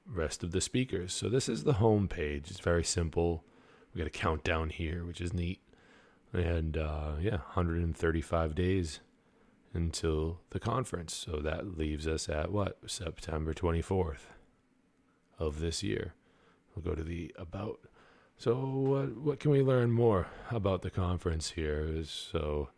rest 0.07 0.43
of 0.43 0.53
the 0.53 0.61
speakers. 0.61 1.13
So 1.13 1.29
this 1.29 1.49
is 1.49 1.65
the 1.65 1.75
home 1.75 2.09
page. 2.09 2.51
It's 2.51 2.61
very 2.61 2.85
simple. 2.85 3.45
We 3.93 3.99
got 3.99 4.07
a 4.07 4.11
countdown 4.11 4.71
here, 4.71 5.05
which 5.05 5.21
is 5.21 5.33
neat. 5.33 5.61
And 6.33 6.77
uh, 6.77 7.13
yeah, 7.21 7.39
135 7.55 8.55
days 8.55 9.01
until 9.73 10.41
the 10.51 10.61
conference. 10.61 11.15
So 11.15 11.37
that 11.39 11.79
leaves 11.79 12.07
us 12.07 12.29
at 12.29 12.51
what? 12.51 12.79
September 12.87 13.55
24th 13.55 14.27
of 15.39 15.61
this 15.61 15.83
year. 15.83 16.15
We'll 16.75 16.85
go 16.85 16.97
to 16.97 17.05
the 17.05 17.35
about 17.39 17.79
so, 18.37 18.57
what 18.57 19.17
what 19.17 19.41
can 19.41 19.51
we 19.53 19.63
learn 19.63 19.93
more 19.93 20.27
about 20.51 20.83
the 20.83 20.91
conference 20.91 21.53
here? 21.53 21.87
Is 21.89 22.11
so, 22.11 22.71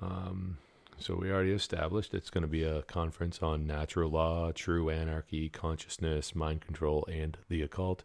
um, 0.00 0.58
so 0.98 1.14
we 1.14 1.30
already 1.30 1.52
established 1.52 2.14
it's 2.14 2.30
going 2.30 2.42
to 2.42 2.48
be 2.48 2.64
a 2.64 2.82
conference 2.82 3.42
on 3.42 3.66
natural 3.66 4.10
law, 4.10 4.50
true 4.52 4.88
anarchy, 4.88 5.48
consciousness, 5.48 6.34
mind 6.34 6.62
control, 6.62 7.06
and 7.10 7.36
the 7.48 7.62
occult. 7.62 8.02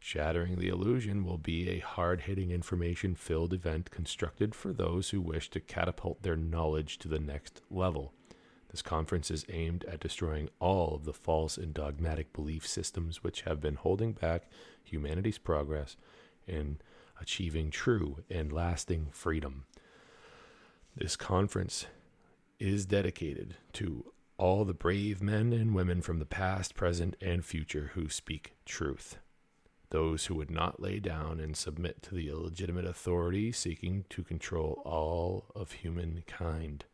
Shattering 0.00 0.56
the 0.56 0.68
Illusion 0.68 1.24
will 1.24 1.38
be 1.38 1.70
a 1.70 1.78
hard 1.78 2.22
hitting 2.22 2.50
information 2.50 3.14
filled 3.14 3.54
event 3.54 3.90
constructed 3.90 4.54
for 4.54 4.72
those 4.72 5.10
who 5.10 5.20
wish 5.20 5.48
to 5.50 5.60
catapult 5.60 6.22
their 6.22 6.36
knowledge 6.36 6.98
to 6.98 7.08
the 7.08 7.20
next 7.20 7.62
level. 7.70 8.12
This 8.70 8.82
conference 8.82 9.30
is 9.30 9.46
aimed 9.48 9.84
at 9.84 10.00
destroying 10.00 10.50
all 10.58 10.96
of 10.96 11.04
the 11.04 11.12
false 11.12 11.56
and 11.56 11.72
dogmatic 11.72 12.32
belief 12.32 12.66
systems 12.66 13.22
which 13.22 13.42
have 13.42 13.60
been 13.60 13.76
holding 13.76 14.12
back 14.12 14.50
humanity's 14.82 15.38
progress 15.38 15.96
in 16.46 16.78
achieving 17.20 17.70
true 17.70 18.24
and 18.28 18.52
lasting 18.52 19.06
freedom. 19.12 19.64
This 20.96 21.16
conference 21.16 21.86
is 22.58 22.86
dedicated 22.86 23.56
to 23.74 24.12
all 24.36 24.64
the 24.64 24.74
brave 24.74 25.22
men 25.22 25.52
and 25.52 25.74
women 25.74 26.02
from 26.02 26.18
the 26.18 26.26
past, 26.26 26.74
present, 26.74 27.16
and 27.20 27.44
future 27.44 27.92
who 27.94 28.08
speak 28.08 28.54
truth. 28.64 29.18
Those 29.90 30.26
who 30.26 30.34
would 30.34 30.50
not 30.50 30.80
lay 30.80 30.98
down 30.98 31.38
and 31.38 31.56
submit 31.56 32.02
to 32.02 32.14
the 32.14 32.28
illegitimate 32.28 32.84
authority 32.84 33.52
seeking 33.52 34.04
to 34.10 34.24
control 34.24 34.82
all 34.84 35.44
of 35.54 35.72
humankind. 35.72 36.84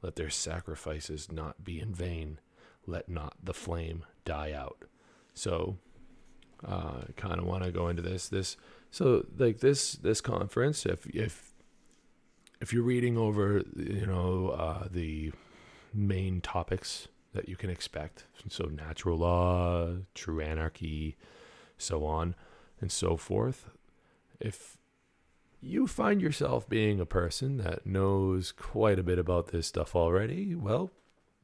Let 0.00 0.16
their 0.16 0.30
sacrifices 0.30 1.30
not 1.30 1.62
be 1.62 1.78
in 1.78 1.92
vain. 1.92 2.40
Let 2.86 3.08
not 3.08 3.34
the 3.42 3.52
flame 3.52 4.04
die 4.24 4.52
out. 4.52 4.84
So, 5.34 5.76
uh, 6.66 7.02
kind 7.16 7.38
of 7.38 7.46
want 7.46 7.64
to 7.64 7.70
go 7.70 7.88
into 7.88 8.02
this. 8.02 8.28
This 8.28 8.56
so 8.90 9.26
like 9.36 9.60
this 9.60 9.92
this 9.92 10.20
conference, 10.20 10.86
if 10.86 11.06
if 11.08 11.47
if 12.60 12.72
you're 12.72 12.82
reading 12.82 13.16
over, 13.16 13.62
you 13.76 14.06
know, 14.06 14.48
uh, 14.48 14.88
the 14.90 15.32
main 15.94 16.40
topics 16.40 17.08
that 17.34 17.48
you 17.48 17.56
can 17.56 17.70
expect, 17.70 18.24
so 18.48 18.64
natural 18.64 19.18
law, 19.18 19.94
true 20.14 20.40
anarchy, 20.40 21.16
so 21.76 22.04
on 22.04 22.34
and 22.80 22.90
so 22.90 23.16
forth. 23.16 23.70
If 24.40 24.78
you 25.60 25.86
find 25.86 26.20
yourself 26.20 26.68
being 26.68 27.00
a 27.00 27.06
person 27.06 27.58
that 27.58 27.86
knows 27.86 28.52
quite 28.52 28.98
a 28.98 29.02
bit 29.02 29.18
about 29.18 29.48
this 29.48 29.66
stuff 29.66 29.94
already, 29.94 30.54
well, 30.54 30.90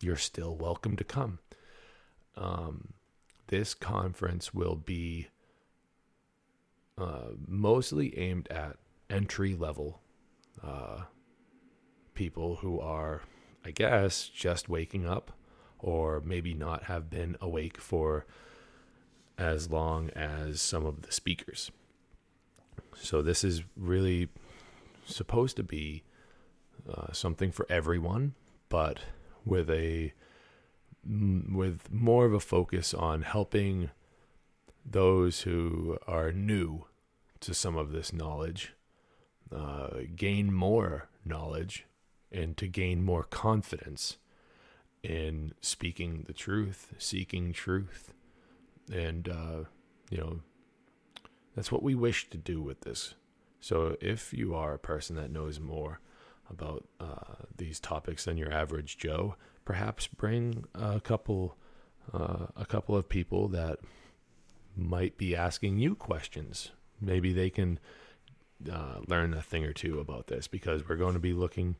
you're 0.00 0.16
still 0.16 0.56
welcome 0.56 0.96
to 0.96 1.04
come. 1.04 1.38
Um, 2.36 2.94
this 3.48 3.74
conference 3.74 4.54
will 4.54 4.76
be 4.76 5.28
uh, 6.96 7.32
mostly 7.46 8.16
aimed 8.18 8.48
at 8.48 8.76
entry 9.10 9.54
level 9.54 10.00
uh, 10.64 11.02
people 12.14 12.56
who 12.56 12.80
are, 12.80 13.22
I 13.64 13.70
guess, 13.70 14.28
just 14.28 14.68
waking 14.68 15.06
up 15.06 15.32
or 15.78 16.22
maybe 16.24 16.54
not 16.54 16.84
have 16.84 17.10
been 17.10 17.36
awake 17.40 17.78
for 17.80 18.26
as 19.36 19.70
long 19.70 20.10
as 20.10 20.62
some 20.62 20.86
of 20.86 21.02
the 21.02 21.12
speakers. 21.12 21.70
So 22.96 23.20
this 23.20 23.44
is 23.44 23.62
really 23.76 24.28
supposed 25.04 25.56
to 25.56 25.62
be 25.62 26.04
uh, 26.88 27.12
something 27.12 27.50
for 27.50 27.66
everyone, 27.68 28.34
but 28.68 29.00
with 29.44 29.68
a 29.68 30.12
with 31.06 31.92
more 31.92 32.24
of 32.24 32.32
a 32.32 32.40
focus 32.40 32.94
on 32.94 33.22
helping 33.22 33.90
those 34.86 35.42
who 35.42 35.98
are 36.06 36.32
new 36.32 36.86
to 37.40 37.52
some 37.52 37.76
of 37.76 37.92
this 37.92 38.10
knowledge 38.10 38.73
uh, 39.54 39.88
gain 40.16 40.52
more 40.52 41.08
knowledge 41.24 41.86
and 42.32 42.56
to 42.56 42.66
gain 42.66 43.02
more 43.02 43.22
confidence 43.22 44.16
in 45.02 45.52
speaking 45.60 46.24
the 46.26 46.32
truth, 46.32 46.94
seeking 46.98 47.52
truth, 47.52 48.12
and 48.92 49.28
uh, 49.28 49.64
you 50.10 50.18
know 50.18 50.40
that's 51.54 51.70
what 51.70 51.82
we 51.82 51.94
wish 51.94 52.28
to 52.30 52.38
do 52.38 52.60
with 52.60 52.80
this. 52.80 53.14
So 53.60 53.96
if 54.00 54.32
you 54.32 54.54
are 54.54 54.74
a 54.74 54.78
person 54.78 55.16
that 55.16 55.30
knows 55.30 55.60
more 55.60 56.00
about 56.50 56.84
uh, 57.00 57.44
these 57.56 57.80
topics 57.80 58.24
than 58.24 58.36
your 58.36 58.52
average 58.52 58.98
Joe, 58.98 59.36
perhaps 59.64 60.06
bring 60.06 60.64
a 60.74 61.00
couple 61.00 61.56
uh, 62.12 62.46
a 62.56 62.66
couple 62.66 62.96
of 62.96 63.08
people 63.08 63.48
that 63.48 63.78
might 64.76 65.16
be 65.16 65.36
asking 65.36 65.78
you 65.78 65.94
questions. 65.94 66.70
Maybe 67.00 67.32
they 67.32 67.50
can 67.50 67.78
uh, 68.70 69.00
learn 69.06 69.34
a 69.34 69.42
thing 69.42 69.64
or 69.64 69.72
two 69.72 70.00
about 70.00 70.28
this 70.28 70.48
because 70.48 70.88
we're 70.88 70.96
going 70.96 71.14
to 71.14 71.20
be 71.20 71.32
looking 71.32 71.76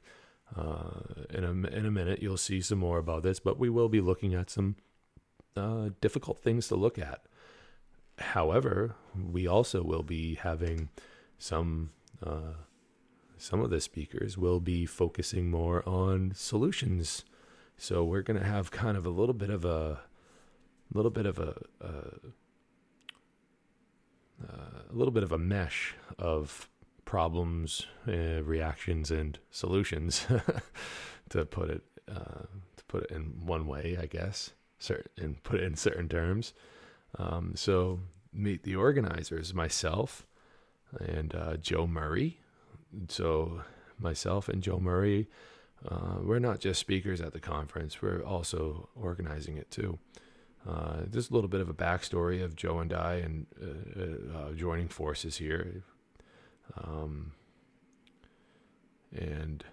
uh, 0.56 1.00
in 1.30 1.44
a 1.44 1.50
in 1.50 1.87
a 1.87 1.90
minute. 1.90 2.22
You'll 2.22 2.37
see 2.37 2.60
some 2.60 2.78
more 2.78 2.98
about 2.98 3.22
this, 3.22 3.40
but 3.40 3.58
we 3.58 3.70
will 3.70 3.88
be 3.88 4.00
looking 4.00 4.34
at 4.34 4.50
some 4.50 4.76
uh, 5.56 5.90
difficult 6.00 6.42
things 6.42 6.68
to 6.68 6.76
look 6.76 6.98
at. 6.98 7.22
However, 8.18 8.94
we 9.14 9.46
also 9.46 9.82
will 9.82 10.02
be 10.02 10.37
having 10.37 10.90
some 11.38 11.90
uh, 12.24 12.54
some 13.37 13.60
of 13.60 13.70
the 13.70 13.80
speakers 13.80 14.38
will 14.38 14.60
be 14.60 14.87
focusing 14.87 15.50
more 15.50 15.87
on 15.88 16.32
solutions. 16.34 17.24
So 17.76 18.04
we're 18.04 18.22
going 18.22 18.38
to 18.38 18.46
have 18.46 18.70
kind 18.70 18.96
of 18.96 19.04
a 19.04 19.10
little 19.10 19.34
bit 19.34 19.50
of 19.50 19.64
a 19.64 20.00
little 20.92 21.10
bit 21.10 21.26
of 21.26 21.38
a, 21.38 21.56
a, 21.80 21.92
a 24.42 24.92
little 24.92 25.12
bit 25.12 25.23
of 25.23 25.33
a 25.33 25.38
mesh 25.38 25.94
of 26.18 26.68
problems, 27.05 27.87
uh, 28.09 28.42
reactions, 28.42 29.11
and 29.11 29.38
solutions, 29.51 30.27
to 31.29 31.44
put 31.44 31.70
it 31.70 31.83
uh, 32.11 32.47
to 32.77 32.85
put 32.88 33.05
it 33.05 33.11
in 33.11 33.44
one 33.44 33.66
way, 33.66 33.97
I 34.01 34.07
guess, 34.07 34.53
certain 34.79 35.11
and 35.16 35.42
put 35.42 35.61
it 35.61 35.64
in 35.64 35.77
certain 35.77 36.09
terms. 36.09 36.53
Um, 37.18 37.53
so 37.55 38.01
meet 38.33 38.64
the 38.64 38.77
organizers, 38.77 39.55
myself 39.55 40.27
and 41.01 41.35
uh, 41.35 41.57
Joe 41.57 41.87
Murray. 41.87 42.40
So 43.09 43.62
myself 43.99 44.49
and 44.49 44.62
Joe 44.62 44.79
Murray, 44.79 45.29
uh, 45.88 46.16
we're 46.20 46.38
not 46.38 46.61
just 46.61 46.81
speakers 46.81 47.20
at 47.20 47.33
the 47.33 47.40
conference; 47.40 48.01
we're 48.01 48.23
also 48.23 48.88
organizing 48.94 49.57
it 49.57 49.70
too. 49.70 49.99
Uh, 50.68 51.03
just 51.11 51.31
a 51.31 51.35
little 51.35 51.48
bit 51.48 51.61
of 51.61 51.68
a 51.68 51.74
backstory 51.74 52.42
of 52.42 52.57
Joe 52.57 52.79
and 52.79 52.92
I 52.92 53.16
and 53.16 53.46
uh, 53.62 54.38
uh, 54.38 54.53
joining 54.53 54.88
forces 54.88 55.37
here. 55.37 55.83
Um, 56.83 57.33
and 59.12 59.64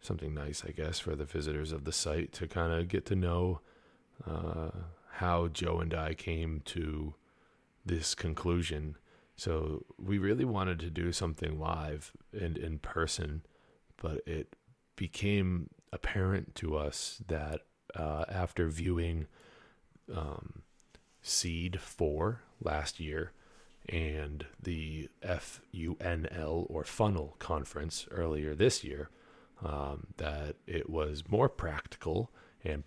something 0.00 0.32
nice, 0.32 0.64
I 0.66 0.70
guess, 0.70 0.98
for 0.98 1.14
the 1.14 1.24
visitors 1.24 1.72
of 1.72 1.84
the 1.84 1.92
site 1.92 2.32
to 2.34 2.46
kind 2.46 2.72
of 2.72 2.88
get 2.88 3.04
to 3.06 3.16
know 3.16 3.60
uh, 4.26 4.70
how 5.12 5.48
Joe 5.48 5.80
and 5.80 5.92
I 5.92 6.14
came 6.14 6.62
to 6.66 7.14
this 7.84 8.14
conclusion. 8.14 8.96
So 9.36 9.84
we 9.98 10.16
really 10.16 10.46
wanted 10.46 10.80
to 10.80 10.90
do 10.90 11.12
something 11.12 11.58
live 11.58 12.12
and 12.32 12.56
in 12.56 12.78
person, 12.78 13.42
but 14.00 14.22
it 14.26 14.56
became 14.96 15.68
apparent 15.92 16.54
to 16.56 16.76
us 16.76 17.20
that 17.26 17.65
uh, 17.94 18.24
after 18.28 18.68
viewing 18.68 19.26
um, 20.14 20.62
Seed 21.22 21.80
4 21.80 22.40
last 22.62 23.00
year 23.00 23.32
and 23.88 24.46
the 24.62 25.08
FUNL 25.22 26.66
or 26.68 26.84
Funnel 26.84 27.36
conference 27.38 28.06
earlier 28.10 28.54
this 28.54 28.82
year, 28.82 29.10
um, 29.64 30.08
that 30.16 30.56
it 30.66 30.90
was 30.90 31.24
more 31.28 31.48
practical 31.48 32.30
and 32.64 32.82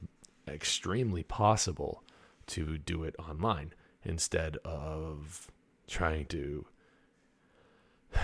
extremely 0.47 1.23
possible 1.23 2.03
to 2.47 2.77
do 2.77 3.03
it 3.03 3.15
online 3.17 3.73
instead 4.03 4.57
of 4.57 5.47
trying 5.87 6.25
to 6.25 6.65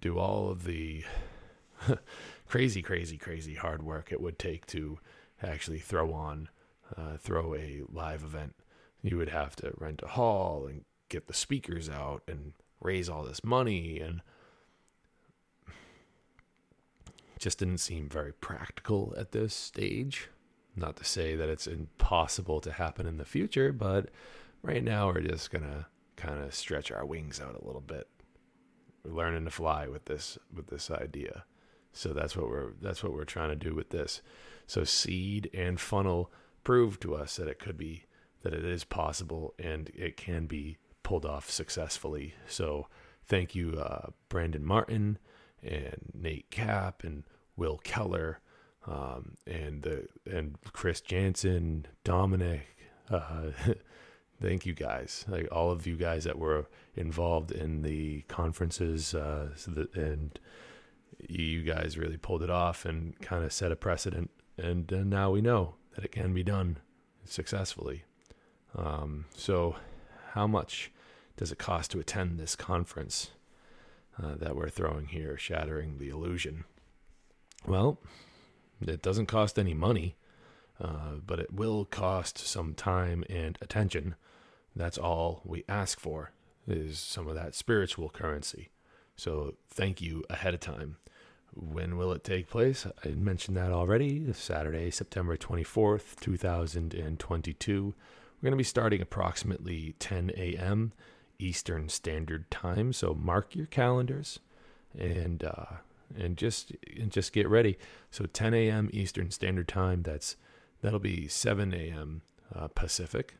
do 0.00 0.18
all 0.18 0.50
of 0.50 0.64
the 0.64 1.04
crazy, 2.48 2.82
crazy, 2.82 3.18
crazy 3.18 3.54
hard 3.54 3.82
work 3.82 4.12
it 4.12 4.20
would 4.20 4.38
take 4.38 4.66
to 4.66 4.98
actually 5.42 5.78
throw 5.78 6.12
on, 6.12 6.48
uh, 6.96 7.16
throw 7.18 7.54
a 7.54 7.82
live 7.90 8.22
event. 8.22 8.54
You 9.02 9.16
would 9.16 9.30
have 9.30 9.56
to 9.56 9.72
rent 9.76 10.02
a 10.04 10.08
hall 10.08 10.66
and 10.66 10.84
get 11.08 11.26
the 11.26 11.34
speakers 11.34 11.88
out 11.88 12.22
and 12.28 12.52
raise 12.80 13.08
all 13.08 13.24
this 13.24 13.44
money 13.44 13.98
and 14.00 14.22
just 17.38 17.58
didn't 17.58 17.78
seem 17.78 18.08
very 18.08 18.32
practical 18.32 19.14
at 19.18 19.32
this 19.32 19.52
stage. 19.52 20.28
Not 20.76 20.96
to 20.96 21.04
say 21.04 21.34
that 21.34 21.48
it's 21.48 21.66
impossible 21.66 22.60
to 22.60 22.72
happen 22.72 23.06
in 23.06 23.18
the 23.18 23.24
future, 23.24 23.72
but 23.72 24.10
right 24.62 24.82
now 24.82 25.08
we're 25.08 25.20
just 25.20 25.50
going 25.50 25.64
to 25.64 25.86
kind 26.16 26.42
of 26.42 26.54
stretch 26.54 26.90
our 26.90 27.04
wings 27.04 27.40
out 27.40 27.60
a 27.60 27.66
little 27.66 27.80
bit. 27.80 28.08
We're 29.04 29.12
learning 29.12 29.44
to 29.44 29.50
fly 29.50 29.88
with 29.88 30.04
this 30.04 30.38
with 30.54 30.68
this 30.68 30.90
idea. 30.90 31.44
So 31.92 32.12
that's 32.12 32.36
what 32.36 32.48
we're 32.48 32.72
that's 32.80 33.02
what 33.02 33.12
we're 33.12 33.24
trying 33.24 33.50
to 33.50 33.56
do 33.56 33.74
with 33.74 33.90
this. 33.90 34.22
So 34.72 34.84
seed 34.84 35.50
and 35.52 35.78
funnel 35.78 36.32
prove 36.64 36.98
to 37.00 37.14
us 37.14 37.36
that 37.36 37.46
it 37.46 37.58
could 37.58 37.76
be 37.76 38.04
that 38.42 38.54
it 38.54 38.64
is 38.64 38.84
possible 38.84 39.52
and 39.58 39.90
it 39.94 40.16
can 40.16 40.46
be 40.46 40.78
pulled 41.02 41.26
off 41.26 41.50
successfully. 41.50 42.32
So 42.48 42.86
thank 43.26 43.54
you, 43.54 43.78
uh, 43.78 44.12
Brandon 44.30 44.64
Martin 44.64 45.18
and 45.62 46.10
Nate 46.14 46.50
Cap 46.50 47.04
and 47.04 47.24
Will 47.54 47.82
Keller 47.84 48.40
um, 48.86 49.36
and 49.46 49.82
the 49.82 50.08
and 50.24 50.56
Chris 50.72 51.02
Jansen, 51.02 51.86
Dominic. 52.02 52.66
Uh, 53.10 53.50
thank 54.40 54.64
you 54.64 54.72
guys, 54.72 55.26
like 55.28 55.48
all 55.52 55.70
of 55.70 55.86
you 55.86 55.98
guys 55.98 56.24
that 56.24 56.38
were 56.38 56.66
involved 56.96 57.52
in 57.52 57.82
the 57.82 58.22
conferences, 58.22 59.14
uh, 59.14 59.54
so 59.54 59.70
that, 59.72 59.94
and 59.94 60.40
you 61.28 61.62
guys 61.62 61.98
really 61.98 62.16
pulled 62.16 62.42
it 62.42 62.48
off 62.48 62.86
and 62.86 63.20
kind 63.20 63.44
of 63.44 63.52
set 63.52 63.70
a 63.70 63.76
precedent. 63.76 64.30
And, 64.62 64.90
and 64.92 65.10
now 65.10 65.30
we 65.30 65.40
know 65.40 65.74
that 65.94 66.04
it 66.04 66.12
can 66.12 66.32
be 66.32 66.44
done 66.44 66.78
successfully. 67.24 68.04
Um, 68.76 69.26
so, 69.34 69.76
how 70.32 70.46
much 70.46 70.92
does 71.36 71.50
it 71.50 71.58
cost 71.58 71.90
to 71.90 71.98
attend 71.98 72.38
this 72.38 72.54
conference 72.54 73.32
uh, 74.22 74.36
that 74.36 74.54
we're 74.54 74.70
throwing 74.70 75.06
here, 75.06 75.36
shattering 75.36 75.98
the 75.98 76.08
illusion? 76.08 76.64
Well, 77.66 77.98
it 78.80 79.02
doesn't 79.02 79.26
cost 79.26 79.58
any 79.58 79.74
money, 79.74 80.16
uh, 80.80 81.16
but 81.26 81.40
it 81.40 81.52
will 81.52 81.84
cost 81.84 82.38
some 82.38 82.74
time 82.74 83.24
and 83.28 83.58
attention. 83.60 84.14
That's 84.74 84.98
all 84.98 85.42
we 85.44 85.64
ask 85.68 85.98
for 85.98 86.32
is 86.66 86.98
some 86.98 87.26
of 87.28 87.34
that 87.34 87.54
spiritual 87.54 88.10
currency. 88.10 88.70
So 89.16 89.56
thank 89.68 90.00
you 90.00 90.24
ahead 90.30 90.54
of 90.54 90.60
time. 90.60 90.96
When 91.54 91.96
will 91.96 92.12
it 92.12 92.24
take 92.24 92.48
place? 92.48 92.86
I 93.04 93.08
mentioned 93.08 93.56
that 93.56 93.72
already. 93.72 94.32
Saturday, 94.32 94.90
September 94.90 95.36
24th, 95.36 96.18
2022. 96.20 97.94
We're 98.42 98.46
going 98.46 98.52
to 98.52 98.56
be 98.56 98.64
starting 98.64 99.02
approximately 99.02 99.94
10 99.98 100.32
a.m. 100.36 100.92
Eastern 101.38 101.88
Standard 101.88 102.50
Time. 102.50 102.92
So 102.92 103.14
mark 103.14 103.54
your 103.54 103.66
calendars 103.66 104.38
and 104.98 105.44
uh, 105.44 105.76
and 106.16 106.36
just 106.36 106.72
and 106.98 107.10
just 107.10 107.32
get 107.32 107.48
ready. 107.48 107.78
So 108.10 108.26
10 108.26 108.54
a.m. 108.54 108.88
Eastern 108.92 109.30
Standard 109.30 109.68
Time. 109.68 110.02
That's 110.02 110.36
that'll 110.80 110.98
be 110.98 111.28
7 111.28 111.74
a.m. 111.74 112.22
Uh, 112.54 112.68
Pacific, 112.68 113.36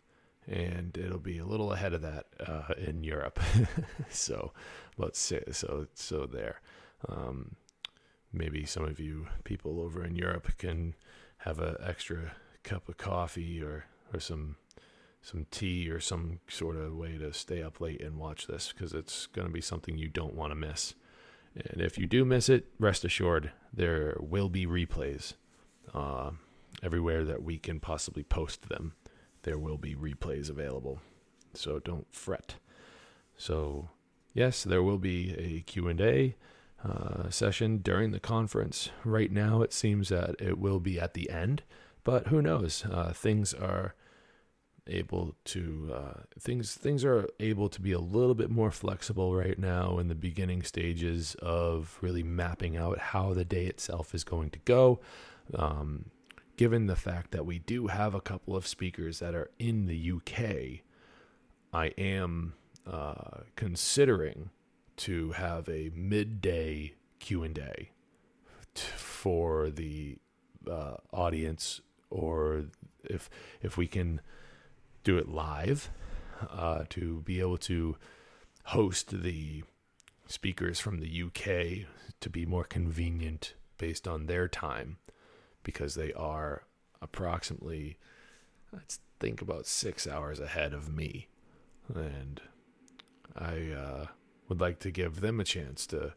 and 0.47 0.97
it'll 0.97 1.19
be 1.19 1.39
a 1.39 1.45
little 1.45 1.73
ahead 1.73 1.93
of 1.93 2.03
that 2.03 2.27
uh, 2.47 2.75
in 2.79 3.05
Europe. 3.05 3.41
so 4.11 4.53
let's 4.97 5.19
say 5.19 5.43
so 5.53 5.87
so 5.95 6.27
there. 6.27 6.61
Um, 7.09 7.57
maybe 8.33 8.65
some 8.65 8.85
of 8.85 8.99
you 9.01 9.27
people 9.45 9.81
over 9.81 10.05
in 10.05 10.17
Europe 10.17 10.57
can 10.59 10.95
have 11.39 11.59
an 11.59 11.77
extra 11.85 12.33
cup 12.63 12.89
of 12.89 12.97
coffee 12.97 13.63
or 13.63 13.87
or 14.13 14.21
some 14.21 14.57
some 15.21 15.47
tea 15.51 15.89
or 15.89 16.01
some 16.01 16.41
sort 16.49 16.77
of 16.77 16.95
way 16.97 17.17
to 17.17 17.33
stay 17.33 17.63
up 17.63 17.81
late 17.81 18.01
and 18.03 18.17
watch 18.19 18.47
this 18.47 18.73
because 18.73 18.93
it's 18.93 19.27
going 19.27 19.47
to 19.47 19.53
be 19.53 19.61
something 19.61 19.97
you 19.97 20.09
don't 20.09 20.35
want 20.35 20.51
to 20.51 20.57
miss 20.57 20.95
And 21.55 21.81
if 21.81 21.99
you 21.99 22.07
do 22.07 22.25
miss 22.25 22.49
it, 22.49 22.67
rest 22.79 23.05
assured 23.05 23.53
there 23.73 24.17
will 24.21 24.49
be 24.49 24.67
replays 24.67 25.35
uh, 25.95 26.31
everywhere 26.83 27.25
that 27.25 27.43
we 27.43 27.59
can 27.59 27.81
possibly 27.81 28.23
post 28.23 28.69
them. 28.69 28.95
There 29.43 29.59
will 29.59 29.77
be 29.77 29.95
replays 29.95 30.49
available, 30.49 31.01
so 31.55 31.79
don't 31.79 32.07
fret. 32.15 32.57
So 33.37 33.91
yes, 34.33 34.63
there 34.65 34.83
will 34.83 34.99
be 34.99 35.35
a 35.37 35.61
Q 35.63 35.89
and 35.89 36.01
A 36.01 36.37
uh, 36.85 37.31
session 37.31 37.79
during 37.79 38.11
the 38.11 38.21
conference. 38.21 38.91
Right 39.05 39.31
now, 39.31 39.63
it 39.63 39.73
seems 39.73 40.09
that 40.09 40.37
it 40.41 40.59
will 40.59 40.81
be 40.81 40.99
at 40.99 41.15
the 41.15 41.31
end, 41.31 41.63
but 42.05 42.29
who 42.29 42.43
knows? 42.43 42.85
Uh, 42.91 43.13
things 43.13 43.55
are 43.55 43.95
able 44.89 45.37
to 45.45 45.93
uh, 45.95 46.21
things 46.39 46.75
things 46.75 47.05
are 47.05 47.29
able 47.39 47.69
to 47.69 47.81
be 47.81 47.93
a 47.93 48.01
little 48.01 48.35
bit 48.35 48.51
more 48.51 48.73
flexible 48.73 49.35
right 49.35 49.59
now 49.59 49.99
in 49.99 50.09
the 50.09 50.15
beginning 50.15 50.63
stages 50.63 51.37
of 51.41 51.99
really 52.01 52.23
mapping 52.23 52.77
out 52.77 52.99
how 52.99 53.33
the 53.33 53.45
day 53.45 53.67
itself 53.67 54.15
is 54.15 54.25
going 54.25 54.51
to 54.51 54.59
go. 54.61 55.01
Um, 55.55 56.07
given 56.57 56.87
the 56.87 56.97
fact 56.97 57.31
that 57.31 57.47
we 57.47 57.59
do 57.59 57.87
have 57.89 58.15
a 58.15 58.21
couple 58.21 58.57
of 58.57 58.67
speakers 58.67 59.21
that 59.21 59.35
are 59.35 59.51
in 59.59 59.87
the 59.87 60.13
UK, 60.13 60.81
I 61.73 61.87
am 61.99 62.55
uh, 62.87 63.43
considering 63.57 64.51
to 64.99 65.33
have 65.33 65.69
a 65.69 65.91
midday 65.95 66.95
Q 67.19 67.43
and 67.43 67.59
A 67.59 67.91
for 68.75 69.71
the 69.71 70.19
uh, 70.69 70.97
audience, 71.13 71.81
or 72.11 72.65
if 73.05 73.29
if 73.61 73.77
we 73.77 73.87
can 73.87 74.21
do 75.05 75.19
it 75.19 75.29
live, 75.29 75.91
uh, 76.51 76.85
to 76.91 77.23
be 77.23 77.41
able 77.41 77.59
to 77.59 77.97
host 78.67 79.23
the 79.23 79.63
speakers 80.27 80.81
from 80.81 81.01
the 81.01 81.23
UK 81.23 81.87
to 82.21 82.31
be 82.31 82.47
more 82.47 82.65
convenient 82.65 83.55
based 83.79 84.07
on 84.07 84.27
their 84.27 84.49
time 84.49 84.97
because 85.65 85.95
they 85.95 86.13
are 86.13 86.63
approximately, 87.01 87.99
let's 88.73 89.01
think 89.21 89.43
about 89.43 89.67
six 89.67 90.07
hours 90.07 90.41
ahead 90.41 90.73
of 90.73 90.95
me. 90.95 91.29
And 91.93 92.41
I 93.37 93.73
uh, 93.73 94.07
would 94.49 94.61
like 94.61 94.79
to 94.81 94.91
give 94.91 95.21
them 95.21 95.41
a 95.41 95.45
chance 95.45 95.87
to 95.89 96.15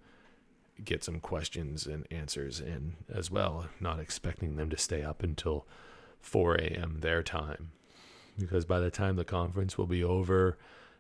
get 0.84 1.04
some 1.04 1.20
questions 1.20 1.88
and 1.88 2.06
answers 2.12 2.60
in 2.60 2.96
as 3.14 3.32
well, 3.32 3.68
not 3.80 4.00
expecting 4.00 4.56
them 4.58 4.70
to 4.70 4.78
stay 4.78 5.02
up 5.02 5.24
until 5.24 5.66
4 6.20 6.56
a.m. 6.56 6.98
their 7.00 7.24
time 7.24 7.72
because 8.38 8.66
by 8.66 8.80
the 8.80 8.92
time 8.92 9.16
the 9.16 9.24
conference 9.24 9.78
will 9.78 9.86
be 9.86 10.04
over, 10.04 10.58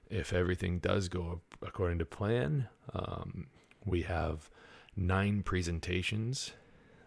if 0.09 0.33
everything 0.33 0.79
does 0.79 1.09
go 1.09 1.41
according 1.61 1.99
to 1.99 2.05
plan, 2.05 2.67
um, 2.93 3.47
we 3.85 4.03
have 4.03 4.49
nine 4.95 5.43
presentations. 5.43 6.53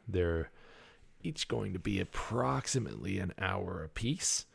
They're 0.06 0.50
each 1.22 1.48
going 1.48 1.72
to 1.72 1.78
be 1.78 2.00
approximately 2.00 3.18
an 3.18 3.32
hour 3.38 3.82
apiece. 3.82 4.46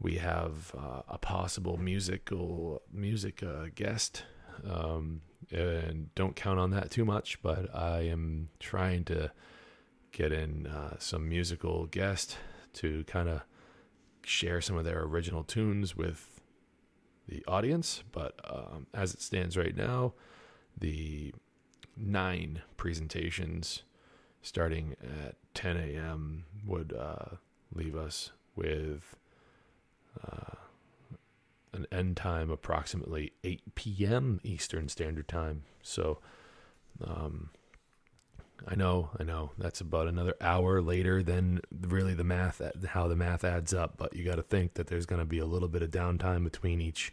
We 0.00 0.16
have 0.16 0.74
uh, 0.76 1.02
a 1.08 1.18
possible 1.18 1.76
musical 1.76 2.82
music 2.92 3.42
uh, 3.42 3.66
guest, 3.74 4.24
um, 4.68 5.20
and 5.50 6.14
don't 6.14 6.36
count 6.36 6.58
on 6.58 6.70
that 6.70 6.90
too 6.90 7.04
much. 7.04 7.42
But 7.42 7.74
I 7.74 8.02
am 8.02 8.48
trying 8.58 9.04
to 9.04 9.32
get 10.12 10.32
in 10.32 10.66
uh, 10.66 10.96
some 10.98 11.28
musical 11.28 11.86
guest 11.86 12.36
to 12.74 13.04
kind 13.04 13.28
of 13.28 13.42
share 14.24 14.60
some 14.60 14.76
of 14.76 14.84
their 14.84 15.02
original 15.02 15.42
tunes 15.42 15.96
with 15.96 16.40
the 17.28 17.44
audience. 17.46 18.02
But 18.12 18.38
um, 18.48 18.86
as 18.94 19.14
it 19.14 19.22
stands 19.22 19.56
right 19.56 19.76
now, 19.76 20.14
the 20.78 21.34
nine 21.96 22.62
presentations 22.76 23.82
starting 24.42 24.96
at 25.02 25.36
10 25.54 25.76
a.m. 25.76 26.44
would 26.66 26.92
uh, 26.92 27.36
leave 27.74 27.96
us 27.96 28.32
with 28.56 29.16
uh, 30.22 30.56
an 31.72 31.86
end 31.90 32.16
time 32.16 32.50
approximately 32.50 33.32
8 33.44 33.74
p.m. 33.74 34.40
Eastern 34.44 34.88
Standard 34.88 35.28
Time. 35.28 35.62
So, 35.82 36.18
um, 37.02 37.50
I 38.66 38.74
know, 38.74 39.10
I 39.18 39.24
know. 39.24 39.50
That's 39.58 39.80
about 39.80 40.06
another 40.06 40.34
hour 40.40 40.80
later 40.80 41.22
than 41.22 41.60
really 41.70 42.14
the 42.14 42.24
math, 42.24 42.60
how 42.86 43.08
the 43.08 43.16
math 43.16 43.44
adds 43.44 43.74
up. 43.74 43.94
But 43.96 44.14
you 44.14 44.24
got 44.24 44.36
to 44.36 44.42
think 44.42 44.74
that 44.74 44.86
there's 44.86 45.06
going 45.06 45.20
to 45.20 45.26
be 45.26 45.38
a 45.38 45.46
little 45.46 45.68
bit 45.68 45.82
of 45.82 45.90
downtime 45.90 46.44
between 46.44 46.80
each, 46.80 47.12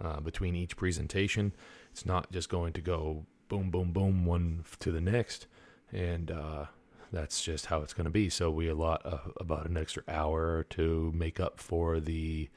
uh, 0.00 0.20
between 0.20 0.54
each 0.54 0.76
presentation. 0.76 1.52
It's 1.90 2.06
not 2.06 2.30
just 2.30 2.48
going 2.48 2.72
to 2.74 2.80
go 2.80 3.26
boom, 3.48 3.70
boom, 3.70 3.92
boom, 3.92 4.24
one 4.24 4.64
to 4.80 4.92
the 4.92 5.00
next, 5.00 5.46
and 5.92 6.30
uh, 6.30 6.66
that's 7.12 7.42
just 7.42 7.66
how 7.66 7.82
it's 7.82 7.92
going 7.92 8.04
to 8.04 8.10
be. 8.10 8.28
So 8.28 8.50
we 8.50 8.68
allot 8.68 9.02
uh, 9.04 9.18
about 9.38 9.66
an 9.66 9.76
extra 9.76 10.02
hour 10.08 10.64
to 10.70 11.12
make 11.14 11.40
up 11.40 11.60
for 11.60 12.00
the 12.00 12.48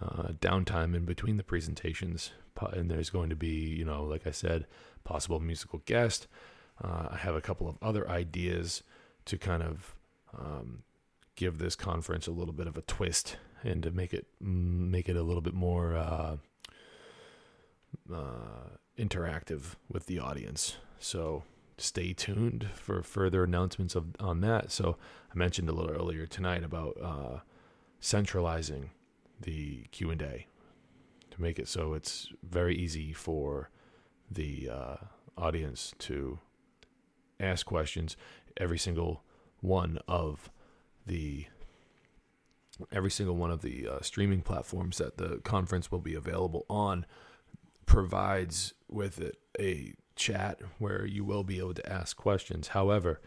uh, 0.00 0.28
downtime 0.40 0.94
in 0.94 1.04
between 1.04 1.36
the 1.36 1.42
presentations. 1.42 2.32
And 2.72 2.90
there's 2.90 3.10
going 3.10 3.30
to 3.30 3.36
be, 3.36 3.48
you 3.48 3.84
know, 3.84 4.04
like 4.04 4.26
I 4.26 4.30
said, 4.30 4.66
possible 5.02 5.40
musical 5.40 5.82
guest. 5.84 6.28
Uh, 6.82 7.08
I 7.10 7.16
have 7.16 7.34
a 7.34 7.40
couple 7.40 7.68
of 7.68 7.76
other 7.82 8.08
ideas 8.08 8.82
to 9.24 9.36
kind 9.36 9.62
of 9.62 9.96
um, 10.38 10.82
give 11.34 11.58
this 11.58 11.74
conference 11.74 12.26
a 12.26 12.32
little 12.32 12.54
bit 12.54 12.66
of 12.66 12.76
a 12.76 12.82
twist 12.82 13.36
and 13.64 13.82
to 13.82 13.90
make 13.90 14.12
it 14.12 14.26
make 14.40 15.08
it 15.08 15.16
a 15.16 15.22
little 15.22 15.40
bit 15.40 15.54
more 15.54 15.96
uh, 15.96 16.36
uh, 18.12 18.76
interactive 18.98 19.74
with 19.88 20.06
the 20.06 20.18
audience. 20.18 20.76
So 20.98 21.44
stay 21.78 22.12
tuned 22.12 22.68
for 22.74 23.02
further 23.02 23.44
announcements 23.44 23.94
of 23.94 24.06
on 24.20 24.40
that. 24.40 24.70
So 24.70 24.96
I 25.32 25.38
mentioned 25.38 25.68
a 25.68 25.72
little 25.72 25.90
earlier 25.90 26.26
tonight 26.26 26.64
about 26.64 26.96
uh, 27.00 27.38
centralizing 28.00 28.90
the 29.42 29.84
Q 29.90 30.10
and 30.10 30.22
A 30.22 30.46
to 31.30 31.42
make 31.42 31.58
it 31.58 31.68
so 31.68 31.94
it's 31.94 32.28
very 32.42 32.76
easy 32.76 33.12
for 33.12 33.70
the 34.30 34.68
uh, 34.70 34.96
audience 35.36 35.94
to 35.98 36.38
ask 37.40 37.66
questions. 37.66 38.16
Every 38.56 38.78
single 38.78 39.22
one 39.60 39.98
of 40.06 40.50
the 41.06 41.46
every 42.90 43.10
single 43.10 43.36
one 43.36 43.50
of 43.50 43.62
the 43.62 43.86
uh, 43.86 44.00
streaming 44.00 44.40
platforms 44.40 44.98
that 44.98 45.16
the 45.16 45.38
conference 45.44 45.90
will 45.90 46.00
be 46.00 46.14
available 46.14 46.64
on 46.68 47.06
provides 47.86 48.72
with 48.88 49.20
it 49.20 49.38
a 49.58 49.94
chat 50.16 50.60
where 50.78 51.04
you 51.04 51.24
will 51.24 51.44
be 51.44 51.58
able 51.58 51.74
to 51.74 51.92
ask 51.92 52.16
questions. 52.16 52.68
However, 52.68 53.20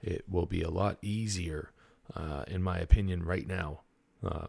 it 0.00 0.24
will 0.28 0.46
be 0.46 0.62
a 0.62 0.70
lot 0.70 0.98
easier, 1.02 1.70
uh, 2.14 2.44
in 2.46 2.62
my 2.62 2.78
opinion, 2.78 3.24
right 3.24 3.46
now, 3.46 3.80
um, 4.24 4.48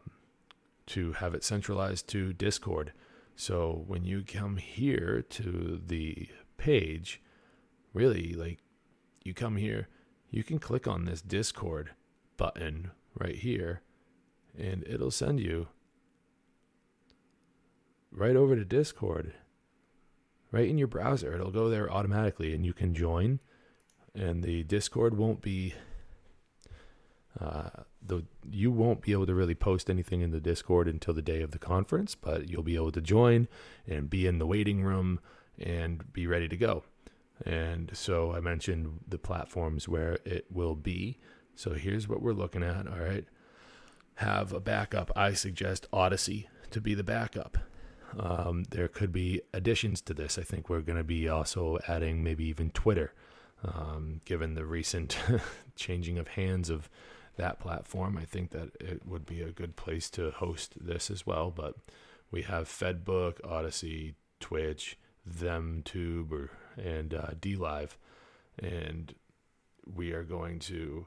to 0.88 1.14
have 1.14 1.34
it 1.34 1.44
centralized 1.44 2.08
to 2.10 2.34
Discord. 2.34 2.94
So 3.36 3.84
when 3.88 4.04
you 4.04 4.24
come 4.24 4.58
here 4.58 5.24
to 5.30 5.82
the 5.86 6.30
page, 6.58 7.22
really 7.94 8.34
like 8.34 8.60
you 9.24 9.34
come 9.34 9.56
here, 9.56 9.88
you 10.30 10.44
can 10.44 10.60
click 10.60 10.88
on 10.88 11.06
this 11.06 11.22
Discord 11.22 11.92
button 12.38 12.92
right 13.20 13.36
here, 13.36 13.82
and 14.58 14.84
it'll 14.88 15.12
send 15.12 15.40
you 15.40 15.68
right 18.12 18.36
over 18.36 18.56
to 18.56 18.66
Discord, 18.66 19.34
right 20.52 20.68
in 20.68 20.78
your 20.78 20.88
browser. 20.88 21.34
It'll 21.34 21.52
go 21.52 21.70
there 21.70 21.92
automatically, 21.92 22.54
and 22.54 22.66
you 22.66 22.74
can 22.74 22.94
join. 22.94 23.40
And 24.16 24.44
the 24.44 24.64
Discord 24.64 25.18
won't 25.18 25.42
be 25.42 25.74
uh, 27.40 27.70
the 28.06 28.24
you 28.50 28.72
won't 28.72 29.02
be 29.02 29.12
able 29.12 29.26
to 29.26 29.36
really 29.36 29.56
post 29.56 29.90
anything 29.90 30.22
in 30.22 30.32
the 30.32 30.40
Discord 30.40 30.88
until 30.88 31.14
the 31.14 31.22
day 31.22 31.42
of 31.42 31.52
the 31.52 31.60
conference, 31.60 32.16
but 32.16 32.50
you'll 32.50 32.64
be 32.64 32.76
able 32.76 32.92
to 32.92 33.02
join 33.02 33.48
and 33.88 34.10
be 34.10 34.28
in 34.28 34.40
the 34.40 34.48
waiting 34.48 34.84
room 34.84 35.20
and 35.60 36.12
be 36.14 36.28
ready 36.28 36.48
to 36.48 36.58
go. 36.58 36.84
And 37.46 37.92
so 37.94 38.34
I 38.34 38.40
mentioned 38.40 39.00
the 39.08 39.18
platforms 39.18 39.88
where 39.88 40.18
it 40.26 40.46
will 40.52 40.76
be. 40.76 41.18
So 41.56 41.74
here's 41.74 42.08
what 42.08 42.22
we're 42.22 42.34
looking 42.34 42.64
at. 42.64 42.88
All 42.88 43.00
right. 43.00 43.26
Have 44.16 44.54
a 44.54 44.60
backup. 44.60 45.12
I 45.16 45.34
suggest 45.34 45.88
Odysee 45.92 46.48
to 46.72 46.80
be 46.80 46.94
the 46.94 47.04
backup. 47.04 47.58
Um, 48.20 48.66
there 48.70 48.88
could 48.88 49.12
be 49.12 49.42
additions 49.54 50.02
to 50.02 50.14
this. 50.14 50.38
I 50.38 50.44
think 50.44 50.70
we're 50.70 50.82
going 50.82 50.98
to 50.98 51.04
be 51.04 51.28
also 51.28 51.80
adding 51.88 52.24
maybe 52.24 52.46
even 52.46 52.70
Twitter, 52.70 53.14
um, 53.64 54.22
given 54.26 54.54
the 54.54 54.66
recent 54.66 55.18
changing 55.76 56.20
of 56.20 56.30
hands 56.30 56.70
of 56.70 56.90
that 57.38 57.60
platform. 57.60 58.18
I 58.18 58.26
think 58.26 58.52
that 58.52 58.70
it 58.80 59.06
would 59.06 59.26
be 59.26 59.42
a 59.42 59.52
good 59.52 59.76
place 59.76 60.10
to 60.12 60.32
host 60.32 60.76
this 60.80 61.10
as 61.10 61.26
well. 61.26 61.52
But 61.52 61.76
we 62.32 62.44
have 62.44 62.68
Fedbook, 62.68 63.42
Odysee, 63.44 64.16
Twitch, 64.40 64.98
ThemTube, 65.30 66.32
or 66.32 66.52
and 66.76 67.14
uh, 67.14 67.32
DLive, 67.40 67.98
and 68.58 69.14
we 69.86 70.12
are 70.12 70.24
going 70.24 70.58
to 70.58 71.06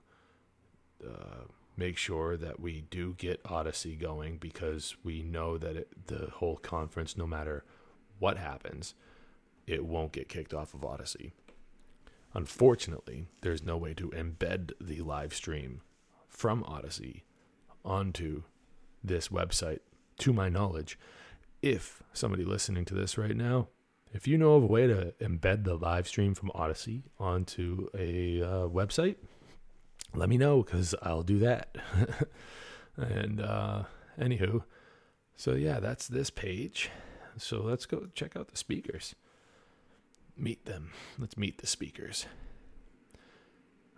uh, 1.05 1.45
make 1.77 1.97
sure 1.97 2.37
that 2.37 2.61
we 2.61 2.83
do 2.83 3.15
get 3.19 3.41
Odysee 3.51 3.97
going 3.97 4.39
because 4.39 4.97
we 5.03 5.23
know 5.23 5.59
that 5.59 5.77
it, 5.77 6.07
the 6.07 6.31
whole 6.35 6.57
conference, 6.57 7.17
no 7.17 7.27
matter 7.27 7.65
what 8.19 8.39
happens, 8.39 8.95
it 9.67 9.85
won't 9.85 10.13
get 10.13 10.29
kicked 10.29 10.55
off 10.55 10.73
of 10.73 10.85
Odysee. 10.85 11.33
Unfortunately, 12.33 13.27
there's 13.43 13.63
no 13.63 13.77
way 13.77 13.95
to 13.95 14.11
embed 14.11 14.73
the 14.81 15.01
live 15.01 15.35
stream 15.35 15.81
from 16.29 16.65
Odysee 16.65 17.25
onto 17.85 18.43
this 19.03 19.29
website, 19.29 19.81
to 20.19 20.33
my 20.33 20.49
knowledge. 20.49 20.99
If 21.63 22.03
somebody 22.13 22.45
listening 22.45 22.85
to 22.87 22.95
this 22.95 23.17
right 23.17 23.37
now, 23.37 23.69
if 24.13 24.27
you 24.27 24.39
know 24.39 24.55
of 24.55 24.63
a 24.63 24.67
way 24.67 24.87
to 24.87 25.15
embed 25.21 25.65
the 25.65 25.77
live 25.77 26.09
stream 26.09 26.35
from 26.35 26.51
Odysee 26.55 27.05
onto 27.19 27.89
a 27.97 28.43
uh, 28.43 28.69
website, 28.69 29.17
let 30.15 30.29
me 30.29 30.39
know 30.39 30.63
because 30.63 30.95
I'll 31.03 31.23
do 31.23 31.39
that. 31.41 31.77
and 32.97 33.41
uh, 33.41 33.85
anywho, 34.19 34.63
so 35.37 35.53
yeah, 35.53 35.81
that's 35.81 36.09
this 36.09 36.31
page. 36.31 36.91
So 37.37 37.61
let's 37.61 37.85
go 37.85 38.09
check 38.15 38.37
out 38.37 38.49
the 38.49 38.57
speakers. 38.57 39.15
Meet 40.37 40.65
them. 40.65 40.93
Let's 41.19 41.37
meet 41.37 41.59
the 41.59 41.67
speakers. 41.67 42.27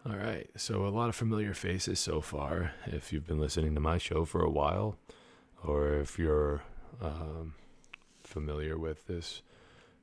All 0.09 0.17
right. 0.17 0.49
So 0.57 0.87
a 0.87 0.89
lot 0.89 1.11
of 1.11 1.17
familiar 1.17 1.53
faces 1.53 2.01
so 2.01 2.23
far. 2.23 2.73
If 2.87 3.13
you've 3.13 3.27
been 3.27 3.41
listening 3.41 3.75
to 3.75 3.81
my 3.81 3.99
show 3.99 4.25
for 4.25 4.41
a 4.41 4.49
while, 4.49 4.97
or 5.63 5.97
if 5.97 6.19
you're 6.19 6.63
um, 7.03 7.55
familiar 8.25 8.79
with 8.79 9.07
this 9.07 9.43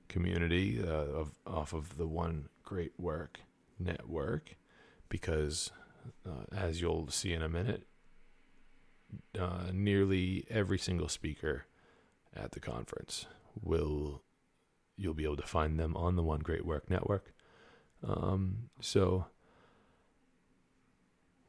community 0.07 0.79
uh, 0.79 0.91
of 0.91 1.31
off 1.47 1.73
of 1.73 1.97
the 1.97 2.05
One 2.05 2.49
Great 2.63 2.91
Work 2.99 3.39
Network, 3.79 4.57
because 5.09 5.71
uh, 6.23 6.55
as 6.55 6.81
you'll 6.81 7.07
see 7.07 7.33
in 7.33 7.41
a 7.41 7.49
minute, 7.49 7.87
uh, 9.39 9.71
nearly 9.73 10.45
every 10.51 10.77
single 10.77 11.09
speaker 11.09 11.65
at 12.35 12.51
the 12.51 12.59
conference 12.59 13.25
will 13.59 14.21
you'll 14.97 15.15
be 15.15 15.23
able 15.23 15.37
to 15.37 15.47
find 15.47 15.79
them 15.79 15.97
on 15.97 16.15
the 16.15 16.23
One 16.23 16.41
Great 16.41 16.65
Work 16.65 16.91
Network. 16.91 17.33
Um, 18.07 18.69
so 18.79 19.25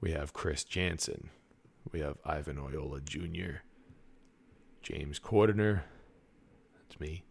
we 0.01 0.13
have 0.13 0.33
Chris 0.33 0.65
Jansen, 0.65 1.31
we 1.93 2.01
have 2.01 2.19
Ivan 2.25 2.57
Oyola 2.57 3.05
Jr., 3.05 3.59
James 4.83 5.19
Cordiner, 5.19 5.83
that's 6.75 7.01
me, 7.01 7.25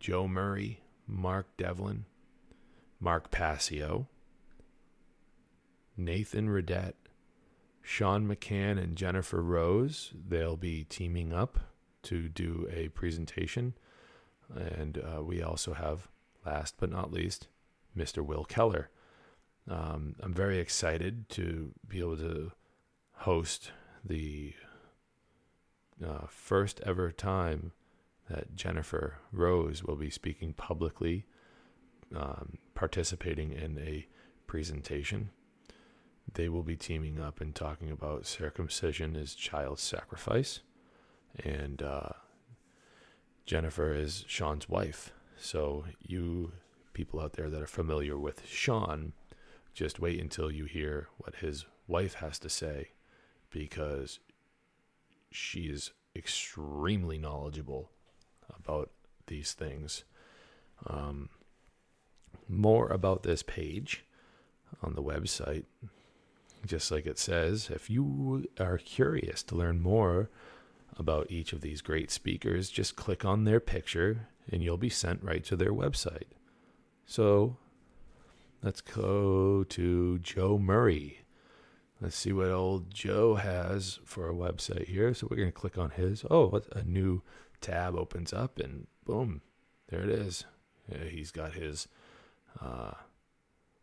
Joe 0.00 0.26
Murray, 0.26 0.80
Mark 1.06 1.56
Devlin, 1.56 2.06
Mark 3.00 3.30
Passio, 3.30 4.08
Nathan 5.96 6.48
Redette, 6.48 6.94
Sean 7.82 8.26
McCann, 8.26 8.82
and 8.82 8.96
Jennifer 8.96 9.42
Rose. 9.42 10.12
They'll 10.14 10.56
be 10.56 10.84
teaming 10.84 11.32
up 11.32 11.58
to 12.04 12.28
do 12.28 12.68
a 12.72 12.88
presentation. 12.88 13.74
And 14.54 14.98
uh, 14.98 15.22
we 15.22 15.42
also 15.42 15.74
have, 15.74 16.08
last 16.44 16.76
but 16.78 16.90
not 16.90 17.12
least, 17.12 17.48
Mr. 17.96 18.24
Will 18.24 18.44
Keller. 18.44 18.90
Um, 19.68 20.16
I'm 20.20 20.34
very 20.34 20.58
excited 20.58 21.28
to 21.30 21.72
be 21.86 22.00
able 22.00 22.16
to 22.18 22.52
host 23.18 23.70
the 24.04 24.54
uh, 26.04 26.26
first 26.28 26.80
ever 26.84 27.12
time 27.12 27.72
that 28.28 28.56
Jennifer 28.56 29.18
Rose 29.30 29.84
will 29.84 29.96
be 29.96 30.10
speaking 30.10 30.52
publicly, 30.52 31.26
um, 32.14 32.58
participating 32.74 33.52
in 33.52 33.78
a 33.78 34.06
presentation. 34.46 35.30
They 36.34 36.48
will 36.48 36.62
be 36.62 36.76
teaming 36.76 37.20
up 37.20 37.40
and 37.40 37.54
talking 37.54 37.90
about 37.90 38.26
circumcision 38.26 39.16
as 39.16 39.34
child 39.34 39.78
sacrifice. 39.78 40.60
And 41.44 41.82
uh, 41.82 42.10
Jennifer 43.46 43.94
is 43.94 44.24
Sean's 44.26 44.68
wife. 44.68 45.12
So, 45.36 45.84
you 46.00 46.52
people 46.92 47.20
out 47.20 47.32
there 47.34 47.48
that 47.50 47.62
are 47.62 47.66
familiar 47.66 48.18
with 48.18 48.46
Sean, 48.46 49.12
just 49.74 50.00
wait 50.00 50.20
until 50.20 50.50
you 50.50 50.64
hear 50.64 51.08
what 51.18 51.36
his 51.36 51.64
wife 51.86 52.14
has 52.14 52.38
to 52.40 52.48
say 52.48 52.88
because 53.50 54.18
she 55.30 55.62
is 55.62 55.92
extremely 56.14 57.18
knowledgeable 57.18 57.90
about 58.58 58.90
these 59.26 59.52
things. 59.52 60.04
Um, 60.86 61.30
more 62.48 62.88
about 62.88 63.22
this 63.22 63.42
page 63.42 64.04
on 64.82 64.94
the 64.94 65.02
website, 65.02 65.64
just 66.66 66.90
like 66.90 67.06
it 67.06 67.18
says. 67.18 67.70
If 67.70 67.88
you 67.88 68.48
are 68.60 68.78
curious 68.78 69.42
to 69.44 69.54
learn 69.54 69.80
more 69.80 70.28
about 70.98 71.30
each 71.30 71.52
of 71.52 71.60
these 71.60 71.80
great 71.80 72.10
speakers, 72.10 72.68
just 72.68 72.96
click 72.96 73.24
on 73.24 73.44
their 73.44 73.60
picture 73.60 74.28
and 74.50 74.62
you'll 74.62 74.76
be 74.76 74.90
sent 74.90 75.22
right 75.22 75.44
to 75.44 75.56
their 75.56 75.72
website. 75.72 76.26
So 77.06 77.56
let's 78.62 78.80
go 78.80 79.64
to 79.64 80.18
Joe 80.18 80.58
Murray. 80.58 81.18
Let's 82.00 82.16
see 82.16 82.32
what 82.32 82.48
old 82.48 82.92
Joe 82.92 83.36
has 83.36 84.00
for 84.04 84.28
a 84.28 84.34
website 84.34 84.88
here. 84.88 85.14
So 85.14 85.28
we're 85.30 85.36
going 85.36 85.48
to 85.48 85.52
click 85.52 85.78
on 85.78 85.90
his. 85.90 86.24
Oh, 86.30 86.60
a 86.72 86.82
new 86.82 87.22
tab 87.60 87.94
opens 87.94 88.32
up 88.32 88.58
and 88.58 88.86
boom, 89.04 89.40
there 89.88 90.02
it 90.02 90.10
is. 90.10 90.44
Yeah, 90.90 91.04
he's 91.04 91.30
got 91.30 91.52
his 91.52 91.86
uh, 92.60 92.92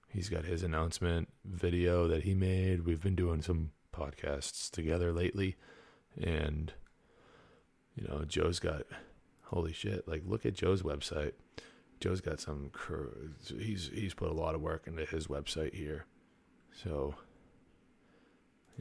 he's 0.09 0.29
got 0.29 0.45
his 0.45 0.63
announcement 0.63 1.29
video 1.45 2.07
that 2.07 2.23
he 2.23 2.33
made. 2.33 2.85
We've 2.85 3.01
been 3.01 3.15
doing 3.15 3.41
some 3.41 3.71
podcasts 3.95 4.69
together 4.69 5.11
lately 5.13 5.55
and 6.21 6.73
you 7.95 8.07
know, 8.07 8.23
Joe's 8.25 8.59
got 8.59 8.83
holy 9.45 9.73
shit, 9.73 10.07
like 10.07 10.23
look 10.25 10.45
at 10.45 10.53
Joe's 10.53 10.83
website. 10.83 11.33
Joe's 11.99 12.21
got 12.21 12.39
some 12.39 12.71
he's 13.45 13.89
he's 13.93 14.13
put 14.13 14.29
a 14.29 14.33
lot 14.33 14.55
of 14.55 14.61
work 14.61 14.87
into 14.87 15.05
his 15.05 15.27
website 15.27 15.73
here. 15.73 16.05
So 16.71 17.15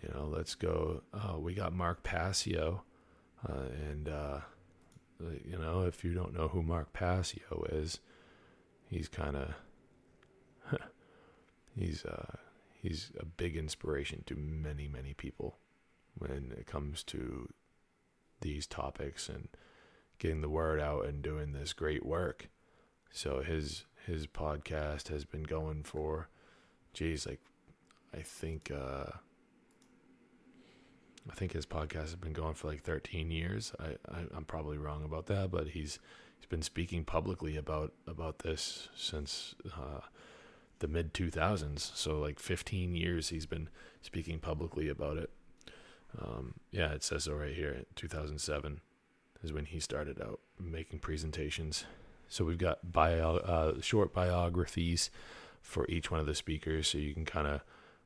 you 0.03 0.09
know, 0.15 0.27
let's 0.27 0.55
go. 0.55 1.03
Oh, 1.13 1.39
we 1.39 1.55
got 1.55 1.73
Mark 1.73 2.03
Passio, 2.03 2.83
uh, 3.49 3.69
and 3.91 4.09
uh, 4.09 4.41
you 5.45 5.59
know, 5.59 5.83
if 5.83 6.05
you 6.05 6.15
don't 6.15 6.35
know 6.35 6.49
who 6.49 6.63
Mark 6.63 6.93
Passio 6.93 7.67
is, 7.71 8.01
he's 8.89 9.09
kind 9.09 9.37
of 9.37 9.55
he's 11.77 12.05
uh, 12.05 12.37
he's 12.81 13.11
a 13.19 13.25
big 13.25 13.57
inspiration 13.57 14.23
to 14.27 14.37
many 14.37 14.87
many 14.87 15.15
people 15.15 15.59
when 16.17 16.53
it 16.57 16.67
comes 16.67 17.03
to 17.05 17.49
these 18.41 18.67
topics 18.67 19.29
and 19.29 19.49
getting 20.19 20.41
the 20.41 20.49
word 20.49 20.81
out 20.81 21.07
and 21.07 21.23
doing 21.23 21.53
this 21.53 21.73
great 21.73 22.05
work. 22.05 22.49
So 23.11 23.43
his 23.43 23.85
his 24.07 24.27
podcast 24.27 25.09
has 25.09 25.25
been 25.25 25.43
going 25.43 25.83
for, 25.83 26.29
geez, 26.93 27.27
like 27.27 27.41
I 28.15 28.23
think 28.23 28.71
uh, 28.71 29.13
I 31.29 31.35
think 31.35 31.53
his 31.53 31.67
podcast 31.67 32.03
has 32.03 32.17
been 32.17 32.33
going 32.33 32.55
for 32.55 32.69
like 32.69 32.83
13 32.83 33.31
years. 33.31 33.73
I, 33.79 33.97
I 34.11 34.37
am 34.37 34.45
probably 34.47 34.79
wrong 34.79 35.05
about 35.05 35.27
that, 35.27 35.51
but 35.51 35.69
he's 35.69 35.99
he's 36.37 36.47
been 36.47 36.63
speaking 36.63 37.05
publicly 37.05 37.57
about 37.57 37.93
about 38.07 38.41
this 38.41 38.89
since 38.95 39.55
uh, 39.77 40.01
the 40.79 40.89
mid 40.89 41.13
2000s. 41.13 41.81
So 41.97 42.19
like 42.19 42.39
15 42.39 42.95
years 42.95 43.29
he's 43.29 43.47
been 43.47 43.69
speaking 44.01 44.39
publicly 44.39 44.89
about 44.89 45.19
it. 45.19 45.31
Um, 46.19 46.55
yeah, 46.71 46.93
it 46.93 47.05
says 47.05 47.25
so 47.25 47.35
right 47.35 47.55
here. 47.55 47.85
2007 47.97 48.81
is 49.43 49.53
when 49.53 49.67
he 49.67 49.81
started 49.81 50.21
out 50.21 50.41
making 50.59 51.01
presentations. 51.01 51.85
So 52.29 52.45
we've 52.45 52.59
got 52.59 52.93
bio 52.93 53.37
uh, 53.37 53.81
short 53.81 54.13
biographies 54.13 55.11
for 55.63 55.87
each 55.89 56.11
one 56.11 56.21
of 56.21 56.27
the 56.27 56.35
speakers, 56.35 56.89
so 56.89 56.99
you 56.99 57.15
can 57.15 57.25
kind 57.25 57.47
of 57.47 57.63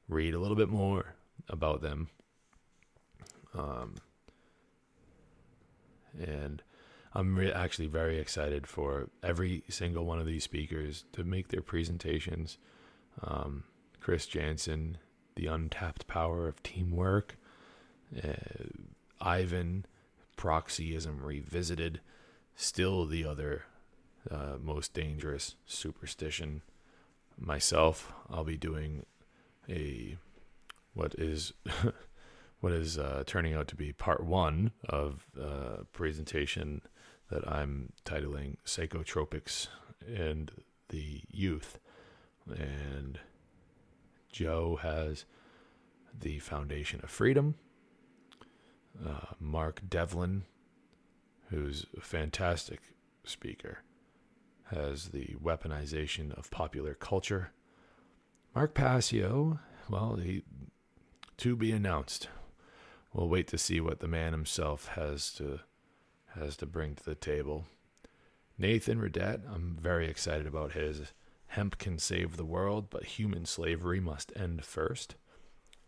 read 0.09 0.35
a 0.35 0.39
little 0.39 0.57
bit 0.57 0.69
more 0.69 1.15
about 1.49 1.83
them 1.83 2.09
um, 3.57 3.95
and 6.19 6.63
I'm 7.15 7.37
re- 7.37 7.53
actually 7.53 7.89
very 7.89 8.19
excited 8.19 8.67
for 8.67 9.11
every 9.23 9.65
single 9.69 10.07
one 10.07 10.19
of 10.19 10.27
these 10.27 10.45
speakers 10.45 11.05
to 11.13 11.25
make 11.25 11.49
their 11.49 11.63
presentations. 11.63 12.59
Um, 13.23 13.65
Chris 14.01 14.27
Jansen, 14.27 14.99
The 15.37 15.47
Untapped 15.47 16.07
Power 16.07 16.49
of 16.49 16.63
Teamwork, 16.63 17.37
uh, 18.23 18.33
Ivan, 19.21 19.87
Proxyism 20.37 21.23
Revisited, 21.23 22.01
still 22.57 23.07
the 23.07 23.25
other 23.25 23.65
uh, 24.31 24.57
most 24.61 24.95
dangerous 24.95 25.57
superstition. 25.67 26.63
Myself, 27.39 28.13
I'll 28.31 28.45
be 28.45 28.57
doing 28.57 29.05
a 29.69 30.17
what 30.95 31.15
is 31.17 31.53
what 32.61 32.73
is 32.73 32.99
uh, 32.99 33.25
turning 33.27 33.55
out 33.55 33.69
to 33.69 33.77
be 33.77 33.93
part 33.93 34.25
one 34.25 34.73
of 34.89 35.27
a 35.39 35.85
presentation 35.93 36.83
that 37.31 37.47
I'm 37.49 37.93
titling 38.05 38.57
Psychotropics 38.65 39.69
and 40.07 40.51
the 40.91 41.23
Youth. 41.31 41.79
And 42.47 43.19
Joe 44.31 44.79
has 44.83 45.25
the 46.19 46.39
Foundation 46.39 47.01
of 47.03 47.11
Freedom. 47.11 47.55
Uh, 49.05 49.35
Mark 49.41 49.81
Devlin, 49.89 50.45
who's 51.49 51.87
a 51.97 52.01
fantastic 52.01 52.81
speaker, 53.25 53.79
as 54.73 55.09
the 55.09 55.37
weaponization 55.43 56.37
of 56.37 56.51
popular 56.51 56.95
culture. 56.95 57.53
Mark 58.55 58.75
Passio, 58.75 59.61
well, 59.89 60.17
he 60.17 60.43
to 61.39 61.57
be 61.57 61.73
announced. 61.73 62.29
We'll 63.13 63.29
wait 63.29 63.49
to 63.49 63.59
see 63.59 63.81
what 63.81 64.01
the 64.01 64.09
man 64.09 64.33
himself 64.33 64.89
has 64.89 65.33
to 65.35 65.61
has 66.35 66.57
to 66.57 66.67
bring 66.67 66.95
to 66.95 67.05
the 67.05 67.15
table. 67.15 67.67
Nathan 68.57 69.01
Radet, 69.01 69.41
I'm 69.53 69.77
very 69.81 70.09
excited 70.09 70.47
about 70.47 70.73
his 70.73 71.13
Hemp 71.53 71.77
can 71.77 71.99
save 71.99 72.39
the 72.39 72.47
world, 72.47 72.89
but 72.89 73.05
human 73.05 73.45
slavery 73.45 74.01
must 74.01 74.33
end 74.35 74.65
first. 74.65 75.17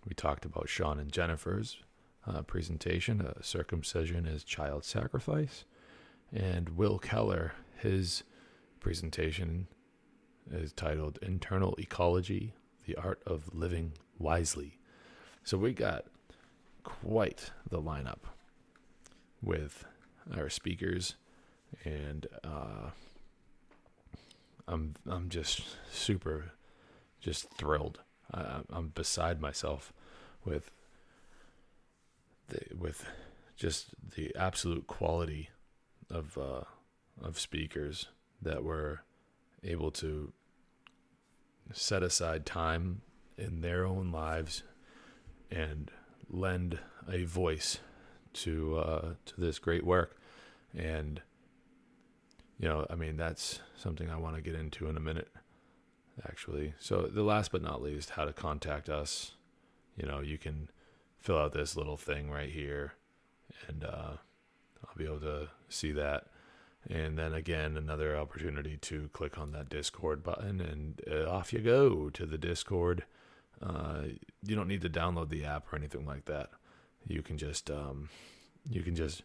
We 0.07 0.13
talked 0.13 0.45
about 0.45 0.69
Sean 0.69 0.99
and 0.99 1.11
Jennifer's 1.11 1.79
uh, 2.27 2.43
presentation, 2.43 3.23
uh, 3.23 3.41
circumcision 3.41 4.27
as 4.27 4.45
child 4.45 4.85
sacrifice, 4.85 5.65
and 6.31 6.71
Will 6.71 6.99
Keller, 6.99 7.53
his 7.79 8.25
presentation 8.85 9.67
is 10.53 10.71
titled 10.71 11.19
Internal 11.23 11.75
Ecology 11.79 12.53
The 12.85 12.95
Art 12.97 13.23
of 13.27 13.49
Living 13.55 13.95
Wisely. 14.19 14.77
So 15.43 15.57
we 15.57 15.73
got 15.73 16.05
quite 16.83 17.51
the 17.71 17.81
lineup 17.81 18.29
with 19.41 19.87
our 20.37 20.51
speakers, 20.51 21.15
and 21.83 22.27
uh, 22.45 22.91
I'm 24.69 24.97
I'm 25.09 25.31
just 25.31 25.63
super, 25.91 26.53
just 27.23 27.49
thrilled. 27.55 28.01
I, 28.35 28.61
I'm 28.71 28.89
beside 28.89 29.41
myself 29.41 29.95
with 30.45 30.71
the, 32.49 32.61
with 32.79 33.07
just 33.57 33.87
the 34.15 34.37
absolute 34.37 34.87
quality 34.87 35.49
of 36.11 36.37
uh, 36.37 36.65
of 37.23 37.41
speakers 37.41 38.09
that 38.45 38.63
were 38.63 39.03
able 39.63 39.91
to 39.91 40.33
set 41.73 42.03
aside 42.03 42.45
time 42.45 43.01
in 43.37 43.61
their 43.61 43.85
own 43.85 44.13
lives 44.13 44.63
and 45.51 45.91
lend 46.31 46.79
a 47.11 47.25
voice 47.25 47.79
to 48.33 48.79
uh, 48.79 49.15
to 49.25 49.41
this 49.41 49.59
great 49.59 49.85
work. 49.85 50.17
And 50.77 51.21
you 52.59 52.69
know, 52.69 52.87
I 52.89 52.95
mean, 52.95 53.17
that's 53.17 53.61
something 53.77 54.11
I 54.11 54.17
want 54.17 54.37
to 54.37 54.43
get 54.43 54.55
into 54.55 54.89
in 54.89 54.97
a 54.97 55.01
minute, 55.01 55.29
actually. 56.27 56.75
So, 56.79 57.03
the 57.03 57.23
last 57.23 57.53
but 57.53 57.63
not 57.63 57.83
least, 57.83 58.11
how 58.11 58.25
to 58.25 58.33
contact 58.33 58.89
us. 58.89 59.33
You 59.97 60.07
know, 60.07 60.21
you 60.21 60.39
can 60.39 60.69
fill 61.21 61.39
out 61.39 61.53
this 61.53 61.77
little 61.77 61.97
thing 61.97 62.31
right 62.31 62.51
here, 62.51 62.95
and 63.69 63.85
uh, 63.85 64.13
I'll 64.83 64.97
be 64.97 65.05
able 65.05 65.21
to 65.21 65.49
see 65.69 65.93
that. 65.93 66.27
And 66.91 67.19
then 67.19 67.33
again, 67.33 67.77
another 67.77 68.17
opportunity 68.17 68.77
to 68.77 69.09
click 69.13 69.39
on 69.39 69.53
that 69.53 69.71
Discord 69.71 70.23
button, 70.23 70.61
and 70.61 71.01
uh, 71.11 71.31
off 71.31 71.53
you 71.53 71.61
go 71.61 72.11
to 72.11 72.27
the 72.27 72.37
Discord. 72.37 73.05
Uh, 73.63 74.03
you 74.47 74.55
don't 74.55 74.69
need 74.69 74.83
to 74.83 74.91
download 74.91 75.31
the 75.31 75.45
app 75.45 75.73
or 75.73 75.77
anything 75.77 76.05
like 76.05 76.27
that. 76.27 76.51
You 77.07 77.23
can 77.23 77.39
just 77.39 77.71
um, 77.71 78.11
you 78.69 78.83
can 78.83 78.95
just 78.95 79.23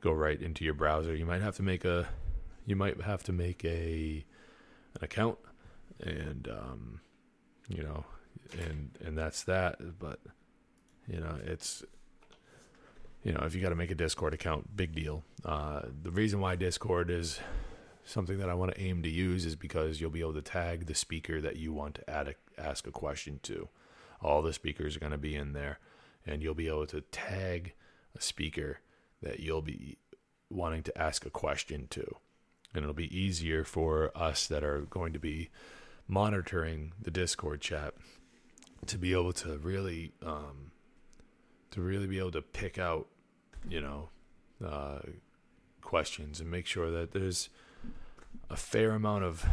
go 0.00 0.12
right 0.12 0.40
into 0.40 0.64
your 0.64 0.74
browser. 0.74 1.14
You 1.14 1.26
might 1.26 1.42
have 1.42 1.56
to 1.56 1.62
make 1.62 1.84
a 1.84 2.08
you 2.66 2.76
might 2.76 3.00
have 3.00 3.22
to 3.24 3.32
make 3.32 3.64
a 3.64 4.24
an 4.94 5.04
account, 5.04 5.38
and 6.00 6.48
um, 6.48 7.00
you 7.68 7.82
know, 7.82 8.04
and 8.52 8.90
and 9.04 9.18
that's 9.18 9.42
that. 9.44 9.98
But 9.98 10.20
you 11.08 11.18
know, 11.18 11.38
it's 11.44 11.82
you 13.22 13.32
know, 13.32 13.40
if 13.44 13.54
you 13.54 13.60
got 13.60 13.68
to 13.70 13.76
make 13.76 13.90
a 13.90 13.94
Discord 13.94 14.34
account, 14.34 14.76
big 14.76 14.94
deal. 14.94 15.24
Uh, 15.44 15.82
the 16.02 16.10
reason 16.10 16.40
why 16.40 16.56
Discord 16.56 17.10
is 17.10 17.40
something 18.04 18.38
that 18.38 18.48
I 18.48 18.54
want 18.54 18.74
to 18.74 18.80
aim 18.80 19.02
to 19.02 19.08
use 19.08 19.44
is 19.44 19.56
because 19.56 20.00
you'll 20.00 20.10
be 20.10 20.20
able 20.20 20.34
to 20.34 20.42
tag 20.42 20.86
the 20.86 20.94
speaker 20.94 21.40
that 21.40 21.56
you 21.56 21.72
want 21.72 21.96
to 21.96 22.10
a, 22.10 22.34
ask 22.60 22.86
a 22.86 22.90
question 22.90 23.40
to. 23.44 23.68
All 24.22 24.42
the 24.42 24.52
speakers 24.52 24.96
are 24.96 25.00
going 25.00 25.12
to 25.12 25.18
be 25.18 25.34
in 25.34 25.52
there, 25.52 25.78
and 26.26 26.42
you'll 26.42 26.54
be 26.54 26.68
able 26.68 26.86
to 26.88 27.02
tag 27.12 27.74
a 28.16 28.20
speaker 28.20 28.80
that 29.22 29.40
you'll 29.40 29.62
be 29.62 29.98
wanting 30.48 30.82
to 30.82 30.98
ask 30.98 31.24
a 31.26 31.30
question 31.30 31.86
to. 31.90 32.16
And 32.74 32.82
it'll 32.82 32.94
be 32.94 33.16
easier 33.16 33.64
for 33.64 34.10
us 34.14 34.46
that 34.46 34.64
are 34.64 34.82
going 34.82 35.12
to 35.12 35.18
be 35.18 35.50
monitoring 36.08 36.92
the 37.00 37.10
Discord 37.10 37.60
chat 37.60 37.94
to 38.86 38.98
be 38.98 39.12
able 39.12 39.32
to 39.32 39.58
really 39.58 40.12
um, 40.22 40.72
to 41.72 41.80
really 41.80 42.06
be 42.06 42.18
able 42.18 42.32
to 42.32 42.42
pick 42.42 42.78
out, 42.78 43.08
you 43.68 43.80
know, 43.80 44.08
uh, 44.64 45.00
questions 45.80 46.40
and 46.40 46.50
make 46.50 46.66
sure 46.66 46.90
that 46.90 47.12
there's 47.12 47.48
a 48.48 48.56
fair 48.56 48.92
amount 48.92 49.24
of 49.24 49.46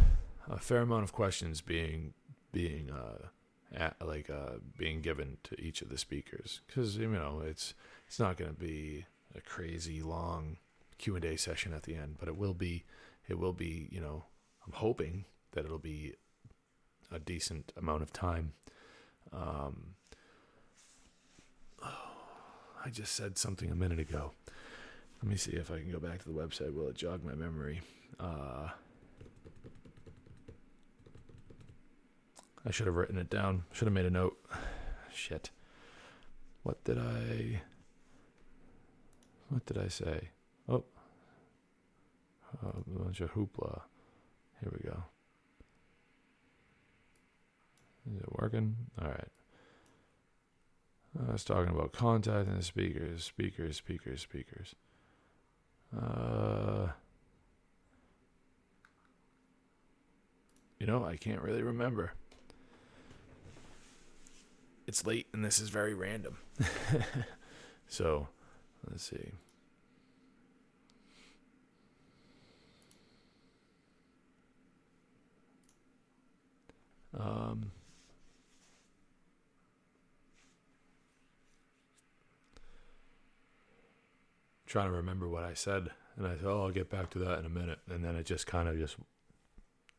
a 0.50 0.60
fair 0.60 0.82
amount 0.82 1.04
of 1.04 1.12
questions 1.12 1.62
being 1.62 2.14
being 2.52 2.90
uh, 2.92 3.28
at, 3.74 3.96
like 4.06 4.30
uh, 4.30 4.58
being 4.78 5.02
given 5.02 5.38
to 5.44 5.60
each 5.60 5.82
of 5.82 5.90
the 5.90 5.98
speakers 5.98 6.62
because 6.68 6.98
you 6.98 7.08
know 7.08 7.42
it's 7.46 7.74
it's 8.08 8.20
not 8.20 8.38
going 8.38 8.52
to 8.52 8.60
be 8.60 9.06
a 9.36 9.42
crazy 9.42 10.02
long 10.02 10.58
Q 10.98 11.16
and 11.16 11.26
A 11.26 11.38
session 11.38 11.74
at 11.74 11.84
the 11.84 11.96
end, 11.96 12.16
but 12.20 12.28
it 12.28 12.38
will 12.38 12.54
be 12.54 12.86
it 13.28 13.38
will 13.38 13.54
be 13.54 13.88
you 13.92 14.02
know 14.02 14.26
I'm 14.66 14.74
hoping 14.74 15.26
that 15.52 15.66
it'll 15.66 15.80
be 15.80 16.14
a 17.12 17.20
decent 17.20 17.72
amount 17.78 18.04
of 18.04 18.12
time. 18.12 18.54
Um, 19.32 19.96
I 22.88 22.90
just 22.90 23.18
said 23.18 23.38
something 23.38 23.70
a 23.70 23.76
minute 23.76 24.00
ago. 24.00 24.32
Let 25.22 25.30
me 25.30 25.36
see 25.36 25.52
if 25.52 25.70
I 25.70 25.80
can 25.80 25.92
go 25.92 26.00
back 26.00 26.20
to 26.20 26.30
the 26.30 26.34
website. 26.34 26.74
Will 26.74 26.88
it 26.88 26.96
jog 26.96 27.22
my 27.22 27.36
memory? 27.36 27.82
Uh, 28.18 28.70
I 32.66 32.72
should 32.72 32.86
have 32.88 32.96
written 32.96 33.18
it 33.18 33.30
down. 33.30 33.66
Should 33.74 33.88
have 33.88 33.94
made 33.94 34.06
a 34.06 34.10
note. 34.10 34.38
Shit. 35.14 35.50
What 36.64 36.82
did 36.86 36.98
I. 36.98 37.62
What 39.50 39.66
did 39.66 39.80
I 39.80 39.90
say? 39.90 40.30
Oh. 40.70 40.86
A 42.64 42.90
bunch 42.90 43.20
of 43.20 43.34
hoopla. 43.34 43.82
Here 44.62 44.72
we 44.72 44.90
go. 44.90 45.04
Is 48.10 48.22
it 48.22 48.32
working? 48.42 48.78
All 49.02 49.10
right. 49.10 49.28
I 51.26 51.32
was 51.32 51.44
talking 51.44 51.74
about 51.74 51.94
contacting 51.94 52.56
the 52.56 52.64
speakers, 52.64 53.24
speakers, 53.24 53.78
speakers, 53.78 54.22
speakers. 54.22 54.76
Uh, 55.96 56.88
you 60.80 60.86
know, 60.86 61.06
I 61.06 61.16
can't 61.16 61.42
really 61.42 61.64
remember. 61.64 62.14
It's 64.86 65.06
late 65.06 65.28
and 65.34 65.44
this 65.44 65.60
is 65.60 65.70
very 65.70 65.94
random. 65.94 66.38
so, 67.88 68.28
let's 68.90 69.04
see. 69.04 69.32
Um, 77.18 77.72
trying 84.68 84.90
to 84.90 84.96
remember 84.98 85.28
what 85.28 85.44
I 85.44 85.54
said, 85.54 85.90
and 86.16 86.28
I 86.28 86.36
said, 86.36 86.46
"Oh, 86.46 86.64
I'll 86.64 86.72
get 86.72 86.90
back 86.90 87.10
to 87.12 87.20
that 87.20 87.40
in 87.40 87.46
a 87.46 87.50
minute," 87.50 87.80
and 87.90 88.04
then 88.04 88.16
it 88.16 88.26
just 88.26 88.46
kind 88.46 88.68
of 88.70 88.78
just 88.78 88.98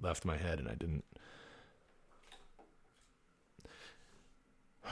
left 0.01 0.25
my 0.25 0.37
head, 0.37 0.59
and 0.59 0.69
I 0.69 0.75
didn't. 0.75 1.05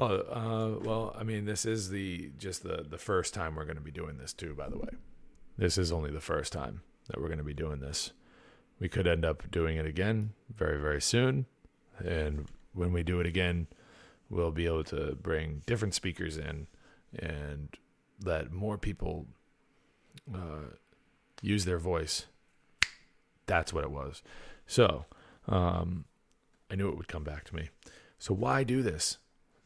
Oh, 0.00 0.04
uh, 0.04 0.78
well, 0.84 1.12
I 1.18 1.24
mean, 1.24 1.44
this 1.44 1.66
is 1.66 1.90
the 1.90 2.30
just 2.38 2.62
the 2.62 2.86
the 2.88 2.98
first 2.98 3.34
time 3.34 3.56
we're 3.56 3.64
going 3.64 3.78
to 3.78 3.82
be 3.82 3.90
doing 3.90 4.16
this 4.16 4.32
too. 4.32 4.54
By 4.54 4.68
the 4.68 4.78
way, 4.78 4.90
this 5.56 5.76
is 5.76 5.90
only 5.90 6.12
the 6.12 6.20
first 6.20 6.52
time 6.52 6.82
that 7.08 7.20
we're 7.20 7.26
going 7.26 7.38
to 7.38 7.44
be 7.44 7.52
doing 7.52 7.80
this. 7.80 8.12
We 8.78 8.88
could 8.88 9.08
end 9.08 9.24
up 9.24 9.50
doing 9.50 9.76
it 9.76 9.86
again 9.86 10.34
very 10.54 10.80
very 10.80 11.02
soon, 11.02 11.46
and 11.98 12.46
when 12.74 12.92
we 12.92 13.02
do 13.02 13.18
it 13.18 13.26
again, 13.26 13.66
we'll 14.30 14.50
be 14.50 14.66
able 14.66 14.84
to 14.84 15.16
bring 15.20 15.62
different 15.66 15.94
speakers 15.94 16.36
in 16.36 16.66
and 17.18 17.76
let 18.22 18.52
more 18.52 18.76
people 18.76 19.26
uh, 20.34 20.74
use 21.40 21.64
their 21.64 21.78
voice. 21.78 22.26
That's 23.46 23.72
what 23.72 23.84
it 23.84 23.90
was. 23.90 24.22
So 24.66 25.06
um, 25.48 26.04
I 26.70 26.74
knew 26.74 26.88
it 26.88 26.96
would 26.96 27.08
come 27.08 27.24
back 27.24 27.44
to 27.44 27.56
me. 27.56 27.70
So 28.18 28.34
why 28.34 28.64
do 28.64 28.82
this? 28.82 29.18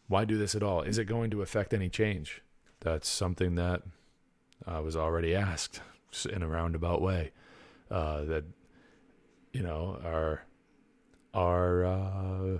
Why 0.08 0.24
do 0.24 0.36
this 0.38 0.54
at 0.54 0.62
all? 0.62 0.82
Is 0.82 0.98
it 0.98 1.04
going 1.04 1.30
to 1.30 1.42
affect 1.42 1.72
any 1.72 1.88
change? 1.88 2.42
That's 2.80 3.08
something 3.08 3.54
that 3.54 3.82
I 4.66 4.80
was 4.80 4.96
already 4.96 5.34
asked 5.34 5.80
in 6.30 6.42
a 6.42 6.48
roundabout 6.48 7.00
way. 7.00 7.32
Uh, 7.90 8.24
that 8.24 8.44
you 9.52 9.62
know 9.62 10.00
our 10.04 10.44
our 11.34 11.84
uh, 11.84 12.58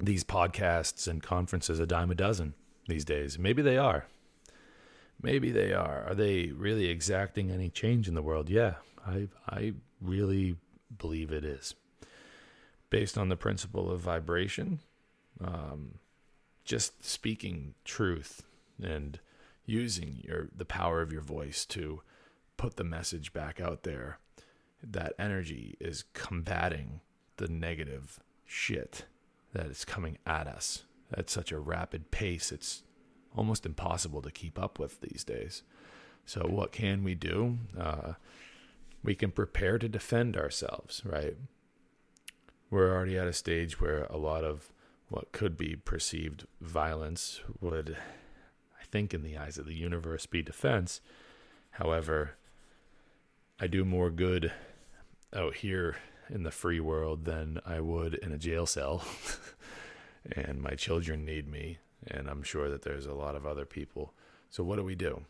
these 0.00 0.24
podcasts 0.24 1.08
and 1.08 1.22
conferences 1.22 1.78
a 1.80 1.86
dime 1.86 2.10
a 2.10 2.14
dozen 2.14 2.54
these 2.88 3.04
days. 3.04 3.38
Maybe 3.38 3.62
they 3.62 3.78
are. 3.78 4.06
maybe 5.22 5.50
they 5.50 5.72
are. 5.72 6.04
Are 6.08 6.14
they 6.14 6.48
really 6.48 6.86
exacting 6.88 7.50
any 7.50 7.70
change 7.70 8.06
in 8.08 8.14
the 8.14 8.22
world? 8.22 8.48
Yeah, 8.50 8.74
I 9.06 9.28
I 9.48 9.74
really 10.00 10.56
believe 10.98 11.32
it 11.32 11.44
is. 11.44 11.74
Based 12.90 13.18
on 13.18 13.28
the 13.28 13.36
principle 13.36 13.90
of 13.90 14.00
vibration, 14.00 14.80
um, 15.40 15.98
just 16.64 17.04
speaking 17.04 17.74
truth 17.84 18.42
and 18.82 19.18
using 19.64 20.20
your 20.22 20.48
the 20.54 20.64
power 20.64 21.00
of 21.00 21.12
your 21.12 21.22
voice 21.22 21.64
to 21.66 22.02
put 22.56 22.76
the 22.76 22.84
message 22.84 23.32
back 23.32 23.60
out 23.60 23.82
there 23.82 24.18
that 24.82 25.14
energy 25.18 25.76
is 25.80 26.04
combating 26.14 27.00
the 27.38 27.48
negative 27.48 28.20
shit 28.44 29.04
that 29.56 29.66
is 29.66 29.84
coming 29.84 30.18
at 30.26 30.46
us 30.46 30.84
at 31.12 31.30
such 31.30 31.50
a 31.50 31.58
rapid 31.58 32.10
pace 32.10 32.52
it's 32.52 32.82
almost 33.36 33.66
impossible 33.66 34.22
to 34.22 34.30
keep 34.30 34.58
up 34.58 34.78
with 34.78 35.00
these 35.00 35.22
days. 35.22 35.62
So 36.24 36.46
what 36.48 36.72
can 36.72 37.04
we 37.04 37.14
do? 37.14 37.58
Uh, 37.78 38.14
we 39.02 39.14
can 39.14 39.30
prepare 39.30 39.78
to 39.78 39.88
defend 39.88 40.36
ourselves 40.36 41.02
right? 41.04 41.36
We're 42.70 42.94
already 42.94 43.16
at 43.18 43.28
a 43.28 43.32
stage 43.32 43.80
where 43.80 44.04
a 44.04 44.16
lot 44.16 44.42
of 44.42 44.72
what 45.08 45.32
could 45.32 45.56
be 45.56 45.76
perceived 45.76 46.46
violence 46.60 47.40
would 47.60 47.96
i 48.80 48.84
think 48.84 49.14
in 49.14 49.22
the 49.22 49.38
eyes 49.38 49.56
of 49.56 49.66
the 49.66 49.74
universe 49.74 50.26
be 50.26 50.42
defense. 50.42 51.00
However 51.72 52.32
I 53.60 53.66
do 53.68 53.84
more 53.84 54.10
good 54.10 54.52
out 55.34 55.56
here 55.56 55.96
in 56.30 56.42
the 56.42 56.50
free 56.50 56.80
world 56.80 57.24
than 57.24 57.60
I 57.64 57.80
would 57.80 58.14
in 58.14 58.32
a 58.32 58.38
jail 58.38 58.66
cell. 58.66 59.04
and 60.32 60.60
my 60.60 60.74
children 60.74 61.24
need 61.24 61.48
me, 61.48 61.78
and 62.06 62.28
I'm 62.28 62.42
sure 62.42 62.68
that 62.68 62.82
there's 62.82 63.06
a 63.06 63.14
lot 63.14 63.36
of 63.36 63.46
other 63.46 63.64
people. 63.64 64.14
So, 64.50 64.64
what 64.64 64.76
do 64.76 64.84
we 64.84 64.94
do? 64.94 65.24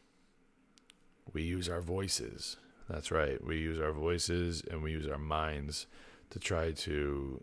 We 1.32 1.42
use 1.42 1.68
our 1.68 1.80
voices. 1.80 2.56
That's 2.88 3.10
right. 3.10 3.42
We 3.44 3.58
use 3.58 3.80
our 3.80 3.92
voices 3.92 4.62
and 4.70 4.82
we 4.82 4.92
use 4.92 5.08
our 5.08 5.18
minds 5.18 5.86
to 6.30 6.38
try 6.38 6.70
to, 6.70 7.42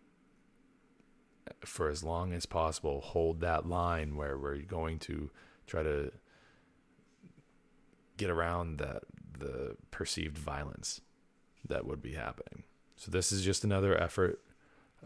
for 1.66 1.90
as 1.90 2.04
long 2.04 2.34
as 2.34 2.46
possible, 2.46 3.02
hold 3.02 3.42
that 3.42 3.68
line 3.68 4.16
where 4.16 4.38
we're 4.38 4.60
going 4.60 5.00
to 5.00 5.30
try 5.68 5.84
to 5.84 6.12
get 8.18 8.30
around 8.30 8.78
that 8.78 9.04
the 9.38 9.76
perceived 9.92 10.38
violence 10.38 11.02
that 11.68 11.86
would 11.86 12.02
be 12.02 12.14
happening. 12.14 12.64
So 13.04 13.12
this 13.12 13.34
is 13.34 13.44
just 13.44 13.66
another 13.66 14.02
effort 14.02 14.40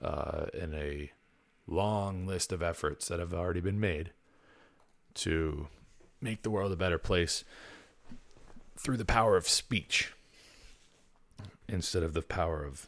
uh, 0.03 0.45
in 0.53 0.75
a 0.75 1.09
long 1.65 2.27
list 2.27 2.53
of 2.53 2.61
efforts 2.61 3.07
that 3.07 3.19
have 3.19 3.33
already 3.33 3.59
been 3.59 3.79
made 3.79 4.11
to 5.15 5.67
make 6.21 6.43
the 6.43 6.51
world 6.51 6.71
a 6.71 6.75
better 6.75 6.99
place 6.99 7.43
through 8.77 8.97
the 8.97 9.03
power 9.03 9.35
of 9.35 9.49
speech 9.49 10.13
instead 11.67 12.03
of 12.03 12.13
the 12.13 12.21
power 12.21 12.63
of 12.63 12.85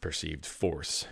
perceived 0.00 0.46
force, 0.46 1.06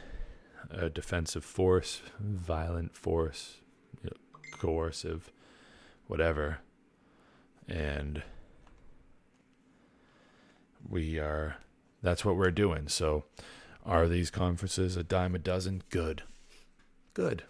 a 0.70 0.89
defensive 0.89 1.45
force, 1.45 2.03
violent 2.20 2.97
force, 2.97 3.57
you 4.01 4.11
know, 4.11 4.41
coercive, 4.59 5.32
whatever. 6.07 6.59
And 7.68 8.22
we 10.89 11.18
are 11.18 11.57
that's 12.03 12.24
what 12.24 12.36
we're 12.36 12.51
doing. 12.51 12.88
So 12.88 13.24
are 13.84 14.09
these 14.09 14.30
conferences 14.30 14.97
a 14.97 15.03
dime 15.03 15.34
a 15.34 15.38
dozen? 15.38 15.82
Good. 15.90 16.22
Good. 17.14 17.44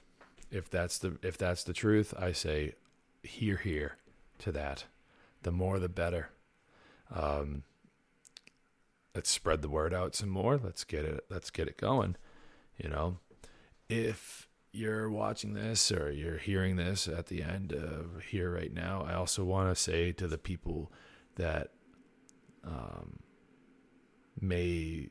If 0.50 0.70
that's 0.70 0.98
the 0.98 1.18
if 1.22 1.36
that's 1.36 1.64
the 1.64 1.72
truth, 1.72 2.14
I 2.18 2.32
say 2.32 2.74
hear 3.22 3.56
hear 3.56 3.96
to 4.38 4.52
that. 4.52 4.84
The 5.42 5.52
more 5.52 5.78
the 5.78 5.88
better. 5.88 6.30
Um 7.14 7.64
let's 9.14 9.30
spread 9.30 9.62
the 9.62 9.68
word 9.68 9.94
out 9.94 10.14
some 10.14 10.28
more. 10.28 10.58
Let's 10.62 10.84
get 10.84 11.04
it 11.04 11.24
let's 11.30 11.50
get 11.50 11.68
it 11.68 11.76
going. 11.76 12.16
You 12.76 12.90
know. 12.90 13.18
If 13.88 14.48
you're 14.72 15.10
watching 15.10 15.54
this 15.54 15.90
or 15.90 16.10
you're 16.10 16.38
hearing 16.38 16.76
this 16.76 17.08
at 17.08 17.26
the 17.26 17.42
end 17.42 17.72
of 17.72 18.24
here 18.28 18.52
right 18.52 18.72
now, 18.72 19.06
I 19.08 19.14
also 19.14 19.42
want 19.42 19.74
to 19.74 19.80
say 19.80 20.12
to 20.12 20.26
the 20.26 20.38
people 20.38 20.92
that 21.36 21.70
um, 22.64 23.20
may 24.40 25.08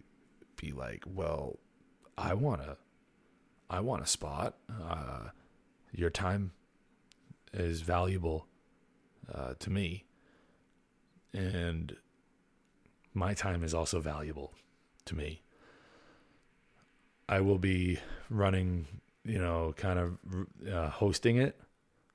be 0.56 0.72
like, 0.72 1.04
well, 1.06 1.60
I 2.18 2.34
want 2.34 2.62
to, 2.62 2.78
I 3.70 3.80
want 3.80 4.04
a 4.04 4.08
spot. 4.08 4.56
Uh, 4.70 5.30
your 5.92 6.10
time 6.10 6.52
is 7.54 7.82
valuable 7.82 8.48
uh, 9.34 9.54
to 9.60 9.70
me, 9.70 10.06
and 11.34 11.96
my 13.14 13.34
time 13.34 13.64
is 13.64 13.74
also 13.74 14.00
valuable 14.00 14.54
to 15.06 15.16
me. 15.16 15.42
I 17.28 17.42
will 17.42 17.58
be 17.58 18.00
running, 18.30 18.88
you 19.24 19.40
know, 19.40 19.74
kind 19.76 20.00
of 20.00 20.18
uh, 20.72 20.90
hosting 20.90 21.38
it. 21.38 21.60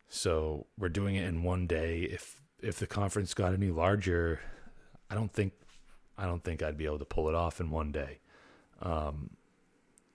So 0.09 0.67
we're 0.79 0.89
doing 0.89 1.17
it 1.17 1.27
in 1.27 1.43
one 1.43 1.67
day. 1.67 2.03
If 2.03 2.41
if 2.61 2.79
the 2.79 2.87
conference 2.87 3.33
got 3.35 3.55
any 3.55 3.71
larger, 3.71 4.41
I 5.09 5.15
don't 5.15 5.33
think 5.33 5.53
I 6.21 6.27
don't 6.27 6.45
think 6.45 6.62
I'd 6.62 6.77
be 6.77 6.85
able 6.85 6.99
to 6.99 7.05
pull 7.05 7.29
it 7.29 7.35
off 7.35 7.61
in 7.61 7.71
one 7.71 7.91
day. 7.93 8.18
Um, 8.83 9.31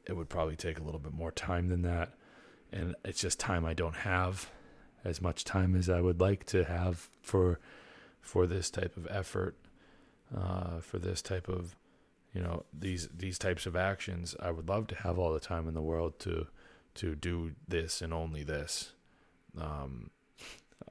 it 0.06 0.16
would 0.16 0.30
probably 0.30 0.56
take 0.56 0.80
a 0.80 0.84
little 0.84 0.99
bit 0.99 1.14
more 1.14 1.32
time 1.32 1.70
than 1.70 1.82
that, 1.82 2.14
and 2.72 2.95
it's 3.03 3.20
just 3.20 3.39
time 3.39 3.66
I 3.66 3.74
don't 3.74 3.95
have 3.95 4.49
as 5.03 5.22
much 5.22 5.43
time 5.43 5.76
as 5.76 5.89
I 5.89 6.01
would 6.01 6.20
like 6.20 6.45
to 6.47 6.64
have 6.66 7.10
for 7.22 7.60
for 8.22 8.47
this 8.47 8.70
type 8.70 8.97
of 8.97 9.08
effort, 9.10 9.56
uh, 10.36 10.80
for 10.80 10.99
this 10.99 11.22
type 11.22 11.47
of 11.47 11.76
you 12.34 12.41
know 12.41 12.64
these 12.78 13.08
these 13.16 13.39
types 13.39 13.66
of 13.66 13.76
actions. 13.76 14.36
I 14.39 14.51
would 14.51 14.70
love 14.70 14.88
to 14.88 14.95
have 14.95 15.18
all 15.18 15.34
the 15.34 15.39
time 15.39 15.68
in 15.68 15.74
the 15.74 15.82
world 15.82 16.20
to 16.20 16.47
to 16.95 17.16
do 17.16 17.53
this 17.68 18.01
and 18.01 18.14
only 18.14 18.43
this. 18.43 18.91
Um, 19.60 20.12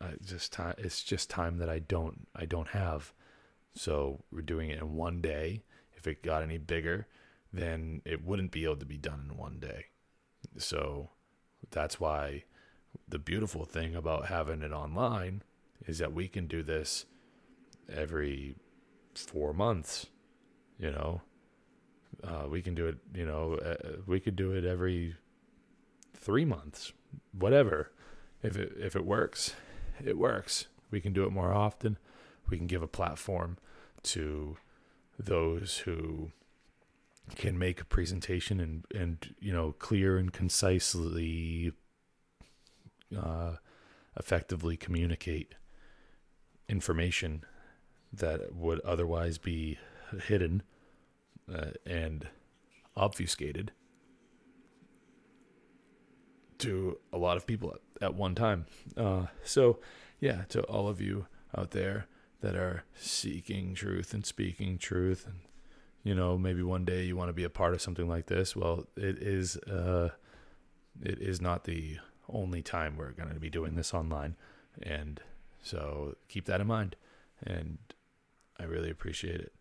I 0.01 0.13
just 0.25 0.53
time 0.53 0.75
it's 0.79 1.03
just 1.05 1.31
time 1.31 1.59
that 1.59 1.69
I 1.69 1.79
don't 1.79 2.27
I 2.35 2.47
don't 2.47 2.69
have 2.69 3.13
so 3.75 4.25
we're 4.31 4.43
doing 4.43 4.71
it 4.71 4.81
in 4.81 4.95
one 4.95 5.21
day. 5.21 5.65
If 5.97 6.07
it 6.07 6.23
got 6.23 6.43
any 6.43 6.59
bigger, 6.59 7.07
then 7.53 8.03
it 8.05 8.25
wouldn't 8.25 8.51
be 8.51 8.65
able 8.65 8.77
to 8.77 8.87
be 8.87 8.99
done 8.99 9.29
in 9.31 9.37
one 9.37 9.59
day. 9.59 9.87
So 10.59 11.11
that's 11.71 11.99
why 11.99 12.45
the 13.09 13.19
beautiful 13.19 13.65
thing 13.65 13.95
about 13.95 14.27
having 14.27 14.63
it 14.63 14.73
online 14.73 15.43
is 15.87 15.99
that 15.99 16.13
we 16.13 16.29
can 16.29 16.47
do 16.47 16.63
this 16.63 17.07
every 17.93 18.55
four 19.15 19.53
months. 19.53 20.07
You 20.79 20.91
know, 20.91 21.23
uh, 22.23 22.47
we 22.49 22.63
can 22.63 22.75
do 22.75 22.87
it. 22.87 22.99
You 23.15 23.27
know, 23.27 23.55
uh, 23.55 24.03
we 24.07 24.21
could 24.21 24.37
do 24.37 24.53
it 24.53 24.65
every 24.65 25.17
three 26.17 26.45
months, 26.45 26.93
whatever. 27.33 27.93
If 28.43 28.57
it 28.57 28.73
if 28.79 28.95
it 28.95 29.05
works, 29.05 29.55
it 30.05 30.19
works. 30.19 30.67
We 30.91 31.01
can 31.01 31.13
do 31.13 31.25
it 31.25 31.31
more 31.31 31.53
often 31.53 31.99
we 32.49 32.57
can 32.57 32.67
give 32.67 32.83
a 32.83 32.89
platform 32.89 33.59
to 34.03 34.57
those 35.19 35.79
who 35.79 36.31
can 37.37 37.59
make 37.59 37.81
a 37.81 37.85
presentation 37.85 38.61
and 38.61 38.85
and 38.95 39.35
you 39.41 39.53
know 39.53 39.73
clear 39.73 40.19
and 40.19 40.33
concisely 40.33 41.73
uh, 43.17 43.53
effectively 44.17 44.77
communicate 44.77 45.55
information 46.69 47.45
that 48.13 48.55
would 48.55 48.81
otherwise 48.81 49.39
be 49.39 49.79
hidden 50.27 50.63
uh, 51.53 51.71
and 51.87 52.29
obfuscated 52.97 53.73
to 56.59 56.99
a 57.13 57.19
lot 57.19 57.37
of 57.37 57.47
people 57.47 57.75
at, 57.75 58.03
at 58.03 58.15
one 58.15 58.35
time. 58.35 58.67
Uh, 58.97 59.27
so, 59.43 59.81
yeah, 60.21 60.43
to 60.49 60.63
all 60.63 60.89
of 60.89 61.01
you 61.01 61.27
out 61.57 61.73
there 61.73 62.07
that 62.41 62.55
are 62.55 62.85
seeking 62.97 63.75
truth 63.75 64.13
and 64.13 64.25
speaking 64.27 64.79
truth 64.79 65.27
and 65.27 65.41
you 66.03 66.15
know 66.15 66.37
maybe 66.37 66.63
one 66.63 66.85
day 66.85 67.05
you 67.05 67.17
want 67.17 67.29
to 67.29 67.35
be 67.35 67.45
a 67.45 67.51
part 67.51 67.75
of 67.75 67.81
something 67.81 68.09
like 68.09 68.27
this. 68.27 68.55
Well 68.55 68.87
it 68.97 69.19
is 69.19 69.57
uh 69.57 70.11
it 71.03 71.19
is 71.21 71.41
not 71.41 71.65
the 71.65 71.99
only 72.29 72.63
time 72.63 72.97
we're 72.97 73.11
going 73.11 73.33
to 73.35 73.41
be 73.41 73.51
doing 73.51 73.75
this 73.75 73.93
online. 73.93 74.37
And 74.83 75.21
so 75.63 76.17
keep 76.29 76.47
that 76.47 76.61
in 76.61 76.67
mind. 76.67 76.97
And 77.43 77.79
i 78.59 78.65
really 78.65 78.91
appreciate 78.91 79.41
it. 79.41 79.53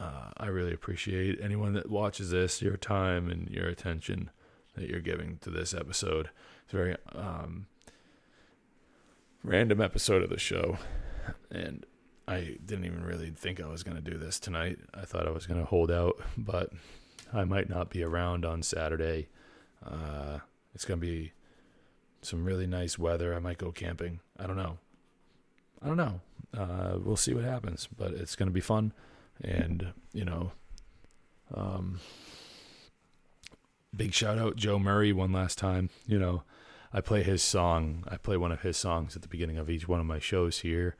Uh, 0.00 0.30
i 0.36 0.46
really 0.46 0.72
appreciate 0.72 1.40
anyone 1.42 1.72
that 1.72 1.90
watches 1.90 2.30
this 2.30 2.62
your 2.62 2.76
time 2.76 3.28
and 3.30 3.48
your 3.48 3.66
attention 3.66 4.30
that 4.76 4.88
you're 4.88 5.00
giving 5.00 5.38
to 5.38 5.50
this 5.50 5.74
episode. 5.74 6.30
It's 6.64 6.72
very 6.72 6.96
um 7.14 7.66
random 9.42 9.80
episode 9.80 10.22
of 10.22 10.30
the 10.30 10.38
show, 10.38 10.78
and 11.50 11.84
I 12.26 12.56
didn't 12.64 12.84
even 12.84 13.04
really 13.04 13.30
think 13.30 13.60
I 13.60 13.68
was 13.68 13.82
going 13.82 13.96
to 13.96 14.10
do 14.10 14.18
this 14.18 14.38
tonight. 14.38 14.78
I 14.92 15.02
thought 15.02 15.26
I 15.26 15.30
was 15.30 15.46
going 15.46 15.60
to 15.60 15.66
hold 15.66 15.90
out, 15.90 16.20
but 16.36 16.70
I 17.32 17.44
might 17.44 17.68
not 17.68 17.90
be 17.90 18.02
around 18.02 18.44
on 18.44 18.62
Saturday. 18.62 19.28
Uh, 19.84 20.38
it's 20.74 20.84
going 20.84 21.00
to 21.00 21.06
be 21.06 21.32
some 22.20 22.44
really 22.44 22.66
nice 22.66 22.98
weather. 22.98 23.34
I 23.34 23.38
might 23.38 23.58
go 23.58 23.72
camping. 23.72 24.20
I 24.38 24.46
don't 24.46 24.56
know. 24.56 24.78
I 25.82 25.86
don't 25.86 25.96
know. 25.96 26.20
Uh, 26.56 26.98
we'll 27.02 27.16
see 27.16 27.34
what 27.34 27.44
happens, 27.44 27.88
but 27.96 28.12
it's 28.12 28.36
going 28.36 28.48
to 28.48 28.52
be 28.52 28.60
fun. 28.60 28.92
And, 29.40 29.92
you 30.12 30.24
know, 30.24 30.52
um, 31.54 32.00
big 33.96 34.12
shout 34.12 34.38
out 34.38 34.56
Joe 34.56 34.78
Murray 34.78 35.12
one 35.12 35.32
last 35.32 35.58
time. 35.58 35.90
You 36.06 36.18
know, 36.18 36.42
I 36.92 37.00
play 37.00 37.22
his 37.22 37.42
song. 37.42 38.04
I 38.08 38.16
play 38.16 38.36
one 38.36 38.52
of 38.52 38.62
his 38.62 38.76
songs 38.76 39.16
at 39.16 39.22
the 39.22 39.28
beginning 39.28 39.58
of 39.58 39.68
each 39.68 39.88
one 39.88 40.00
of 40.00 40.06
my 40.06 40.18
shows 40.18 40.60
here. 40.60 40.96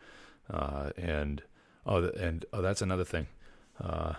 Uh, 0.51 0.91
and, 0.97 1.43
oh, 1.86 2.09
and, 2.11 2.45
oh, 2.53 2.62
that's 2.62 2.82
another 2.82 3.05
thing. 3.05 3.26
Uh, 3.80 4.14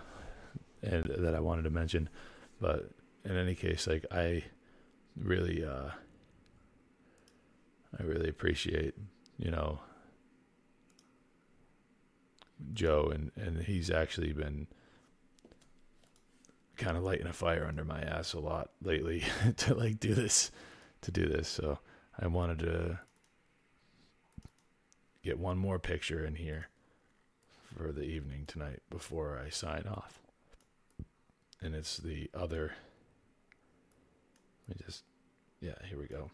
and 0.81 1.05
that 1.05 1.35
I 1.35 1.39
wanted 1.39 1.63
to 1.63 1.69
mention. 1.69 2.09
But 2.61 2.89
in 3.25 3.37
any 3.37 3.55
case, 3.55 3.87
like 3.87 4.05
I 4.11 4.43
really, 5.15 5.63
uh, 5.63 5.89
I 7.99 8.03
really 8.03 8.29
appreciate, 8.29 8.95
you 9.37 9.51
know, 9.51 9.79
Joe, 12.73 13.11
and 13.13 13.31
and 13.35 13.63
he's 13.63 13.89
actually 13.89 14.33
been 14.33 14.67
kind 16.77 16.97
of 16.97 17.03
lighting 17.03 17.27
a 17.27 17.33
fire 17.33 17.65
under 17.67 17.83
my 17.83 18.01
ass 18.01 18.33
a 18.33 18.39
lot 18.39 18.71
lately 18.81 19.23
to 19.57 19.73
like 19.75 19.99
do 19.99 20.13
this, 20.13 20.51
to 21.01 21.11
do 21.11 21.27
this. 21.27 21.47
So 21.47 21.79
I 22.19 22.27
wanted 22.27 22.59
to 22.59 22.99
get 25.23 25.39
one 25.39 25.57
more 25.57 25.79
picture 25.79 26.25
in 26.25 26.35
here 26.35 26.67
for 27.75 27.91
the 27.91 28.03
evening 28.03 28.45
tonight 28.47 28.81
before 28.89 29.41
I 29.43 29.49
sign 29.49 29.85
off. 29.87 30.19
And 31.61 31.75
it's 31.75 31.97
the 31.97 32.29
other. 32.33 32.73
Let 34.67 34.79
me 34.79 34.85
just, 34.85 35.03
yeah, 35.61 35.75
here 35.87 35.99
we 35.99 36.07
go. 36.07 36.31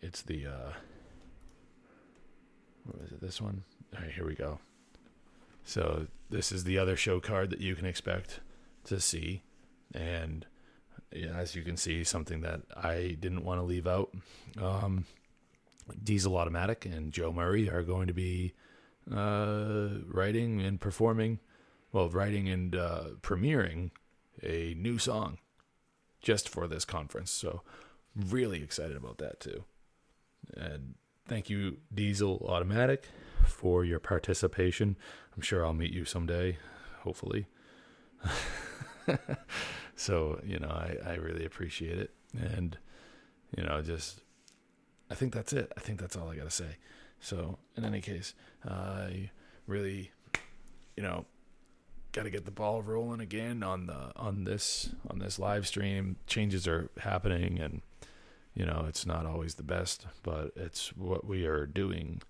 It's 0.00 0.22
the, 0.22 0.46
uh, 0.46 0.72
what 2.84 3.02
was 3.02 3.12
it, 3.12 3.20
this 3.20 3.40
one? 3.40 3.62
All 3.94 4.02
right, 4.02 4.10
here 4.10 4.26
we 4.26 4.34
go. 4.34 4.58
So 5.64 6.06
this 6.30 6.50
is 6.50 6.64
the 6.64 6.78
other 6.78 6.96
show 6.96 7.20
card 7.20 7.50
that 7.50 7.60
you 7.60 7.74
can 7.74 7.86
expect 7.86 8.40
to 8.84 9.00
see. 9.00 9.42
And 9.94 10.46
as 11.12 11.54
you 11.54 11.62
can 11.62 11.76
see, 11.76 12.04
something 12.04 12.40
that 12.42 12.62
I 12.76 13.16
didn't 13.18 13.44
want 13.44 13.60
to 13.60 13.64
leave 13.64 13.86
out. 13.86 14.14
Um, 14.60 15.06
Diesel 16.02 16.36
Automatic 16.36 16.86
and 16.86 17.12
Joe 17.12 17.32
Murray 17.32 17.68
are 17.68 17.82
going 17.82 18.06
to 18.06 18.12
be 18.14 18.54
uh, 19.12 19.88
writing 20.06 20.60
and 20.60 20.80
performing, 20.80 21.40
well, 21.92 22.08
writing 22.08 22.48
and 22.48 22.76
uh, 22.76 23.04
premiering 23.22 23.90
a 24.42 24.74
new 24.74 24.98
song 24.98 25.38
just 26.20 26.48
for 26.48 26.68
this 26.68 26.84
conference. 26.84 27.30
So, 27.30 27.62
really 28.14 28.62
excited 28.62 28.96
about 28.96 29.18
that 29.18 29.40
too. 29.40 29.64
And 30.56 30.94
thank 31.26 31.50
you, 31.50 31.78
Diesel 31.92 32.46
Automatic, 32.48 33.06
for 33.44 33.84
your 33.84 34.00
participation. 34.00 34.96
I'm 35.34 35.42
sure 35.42 35.64
I'll 35.64 35.74
meet 35.74 35.92
you 35.92 36.04
someday, 36.04 36.58
hopefully. 37.00 37.46
so, 40.00 40.40
you 40.42 40.58
know, 40.58 40.68
I, 40.68 40.96
I 41.06 41.14
really 41.16 41.44
appreciate 41.44 41.98
it. 41.98 42.10
And, 42.34 42.78
you 43.54 43.62
know, 43.62 43.82
just, 43.82 44.22
I 45.10 45.14
think 45.14 45.34
that's 45.34 45.52
it. 45.52 45.70
I 45.76 45.80
think 45.80 46.00
that's 46.00 46.16
all 46.16 46.30
I 46.30 46.36
got 46.36 46.44
to 46.44 46.50
say. 46.50 46.78
So, 47.20 47.58
in 47.76 47.84
any 47.84 48.00
case, 48.00 48.32
I 48.66 49.28
really, 49.66 50.10
you 50.96 51.02
know, 51.02 51.26
got 52.12 52.22
to 52.22 52.30
get 52.30 52.46
the 52.46 52.50
ball 52.50 52.80
rolling 52.80 53.20
again 53.20 53.62
on 53.62 53.86
the 53.86 54.10
on 54.16 54.44
this 54.44 54.88
on 55.10 55.18
this 55.18 55.38
live 55.38 55.66
stream. 55.66 56.16
Changes 56.26 56.66
are 56.66 56.88
happening, 57.00 57.58
and 57.58 57.82
you 58.54 58.64
know 58.64 58.86
it's 58.88 59.04
not 59.04 59.26
always 59.26 59.56
the 59.56 59.62
best, 59.62 60.06
but 60.22 60.52
it's 60.56 60.96
what 60.96 61.26
we 61.26 61.44
are 61.44 61.66
doing 61.66 62.22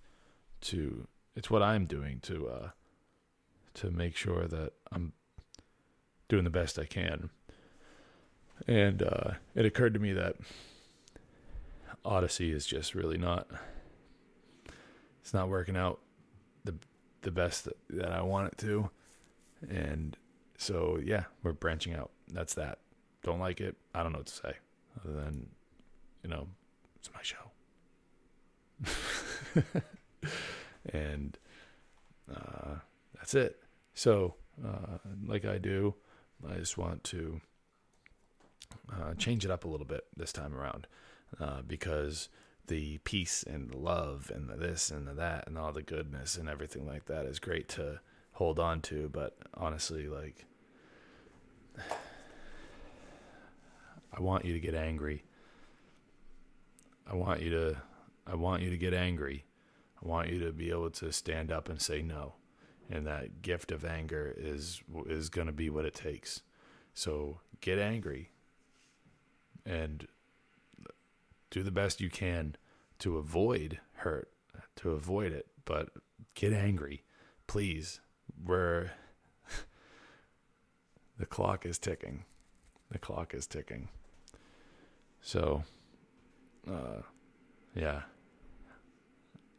to. 0.61 1.07
It's 1.37 1.49
what 1.49 1.63
I'm 1.63 1.85
doing 1.85 2.19
to 2.23 2.49
uh, 2.49 2.69
to 3.75 3.91
make 3.91 4.17
sure 4.17 4.45
that 4.45 4.73
I'm 4.91 5.13
doing 6.27 6.43
the 6.43 6.49
best 6.49 6.77
I 6.77 6.85
can. 6.85 7.29
And 8.67 9.01
uh, 9.01 9.31
it 9.55 9.65
occurred 9.65 9.93
to 9.95 9.99
me 9.99 10.13
that 10.13 10.35
Odysee 12.05 12.51
is 12.51 12.65
just 12.65 12.95
really 12.95 13.17
not. 13.17 13.47
It's 15.21 15.33
not 15.33 15.49
working 15.49 15.77
out 15.77 15.99
the 16.63 16.75
the 17.21 17.31
best 17.31 17.67
that, 17.89 18.11
I 18.11 18.21
want 18.21 18.47
it 18.47 18.57
to 18.59 18.89
and 19.69 20.17
so, 20.57 20.99
yeah, 21.03 21.23
we're 21.43 21.53
branching 21.53 21.93
out. 21.93 22.11
That's 22.31 22.53
that. 22.55 22.79
Don't 23.23 23.39
like 23.39 23.61
it. 23.61 23.75
I 23.93 24.03
don't 24.03 24.11
know 24.11 24.19
what 24.19 24.27
to 24.27 24.33
say 24.33 24.53
other 24.99 25.13
than, 25.13 25.47
you 26.23 26.29
know, 26.29 26.47
it's 26.95 27.09
my 27.13 27.21
show. 27.21 27.51
and 30.93 31.37
uh, 32.33 32.75
that's 33.15 33.35
it. 33.35 33.61
So, 33.93 34.35
uh, 34.65 34.97
like 35.25 35.45
I 35.45 35.57
do, 35.57 35.95
I 36.47 36.55
just 36.55 36.77
want 36.77 37.03
to 37.05 37.41
uh, 38.91 39.13
change 39.15 39.45
it 39.45 39.51
up 39.51 39.65
a 39.65 39.67
little 39.67 39.85
bit 39.85 40.05
this 40.15 40.31
time 40.33 40.55
around 40.55 40.87
uh, 41.39 41.61
because 41.65 42.29
the 42.67 42.99
peace 42.99 43.43
and 43.43 43.69
the 43.69 43.77
love 43.77 44.31
and 44.33 44.49
the 44.49 44.55
this 44.55 44.89
and 44.89 45.07
the 45.07 45.13
that 45.13 45.45
and 45.47 45.57
all 45.57 45.71
the 45.71 45.81
goodness 45.81 46.37
and 46.37 46.47
everything 46.47 46.85
like 46.85 47.05
that 47.05 47.25
is 47.25 47.39
great 47.39 47.67
to 47.69 47.99
hold 48.33 48.59
on 48.59 48.81
to, 48.81 49.09
but 49.09 49.37
honestly, 49.53 50.07
like, 50.07 50.45
I 54.13 54.19
want 54.19 54.45
you 54.45 54.53
to 54.53 54.59
get 54.59 54.73
angry. 54.73 55.23
I 57.09 57.15
want 57.15 57.41
you 57.41 57.49
to, 57.51 57.77
I 58.25 58.35
want 58.35 58.61
you 58.63 58.69
to 58.69 58.77
get 58.77 58.93
angry. 58.93 59.45
I 60.03 60.07
want 60.07 60.29
you 60.29 60.39
to 60.39 60.51
be 60.51 60.69
able 60.71 60.89
to 60.91 61.11
stand 61.11 61.51
up 61.51 61.69
and 61.69 61.79
say 61.79 62.01
no, 62.01 62.33
and 62.89 63.05
that 63.05 63.41
gift 63.41 63.71
of 63.71 63.85
anger 63.85 64.33
is 64.35 64.81
is 65.07 65.29
going 65.29 65.47
to 65.47 65.53
be 65.53 65.69
what 65.69 65.85
it 65.85 65.93
takes. 65.93 66.41
So 66.93 67.41
get 67.59 67.77
angry, 67.77 68.31
and 69.65 70.07
do 71.49 71.63
the 71.63 71.71
best 71.71 72.01
you 72.01 72.09
can 72.09 72.55
to 72.99 73.17
avoid 73.17 73.79
hurt, 73.95 74.29
to 74.77 74.91
avoid 74.91 75.31
it. 75.31 75.47
But 75.65 75.89
get 76.33 76.53
angry, 76.53 77.03
please 77.47 77.99
where 78.43 78.93
the 81.17 81.25
clock 81.25 81.65
is 81.65 81.77
ticking. 81.77 82.25
The 82.89 82.99
clock 82.99 83.33
is 83.33 83.47
ticking. 83.47 83.89
So, 85.21 85.63
uh, 86.69 87.01
yeah, 87.75 88.01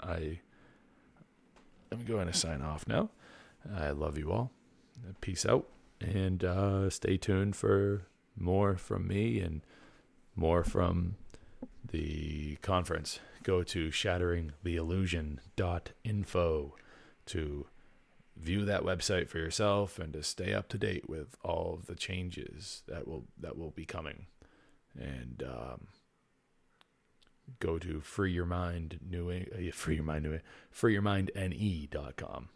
I 0.01 0.41
I'm 1.93 2.05
going 2.05 2.27
to 2.27 2.33
sign 2.33 2.63
off 2.63 2.87
now. 2.87 3.11
I 3.77 3.91
love 3.91 4.19
you 4.19 4.33
all. 4.33 4.51
Peace 5.21 5.45
out, 5.47 5.69
and 6.01 6.43
uh, 6.43 6.91
stay 6.91 7.17
tuned 7.17 7.55
for 7.55 8.07
more 8.37 8.77
from 8.77 9.07
me 9.07 9.41
and 9.41 9.61
more 10.35 10.65
from 10.65 11.17
the 11.91 12.57
conference. 12.57 13.21
Go 13.43 13.63
to 13.65 13.91
shatteringtheillusion.info 13.91 16.75
to 17.27 17.67
view 18.37 18.65
that 18.65 18.83
website 18.83 19.29
for 19.29 19.39
yourself 19.39 19.99
and 19.99 20.15
to 20.15 20.23
stay 20.23 20.55
up 20.55 20.69
to 20.69 20.79
date 20.79 21.09
with 21.09 21.37
all 21.45 21.75
of 21.75 21.87
the 21.87 21.95
changes 21.95 22.83
that 22.89 23.07
will 23.07 23.27
that 23.39 23.59
will 23.59 23.71
be 23.71 23.85
coming. 23.85 24.27
And 24.99 25.45
um, 25.47 25.89
go 27.59 27.79
to 27.79 28.01
free 28.01 28.33
your 28.33 28.47
mind 28.47 28.99
new 29.09 29.31
uh, 29.31 29.73
free 29.73 29.97
your 29.97 30.05
mind 30.05 30.25
new 30.25 30.41
free 30.71 30.93
your 30.93 31.03
mind 31.03 31.31
ne.com 31.35 32.49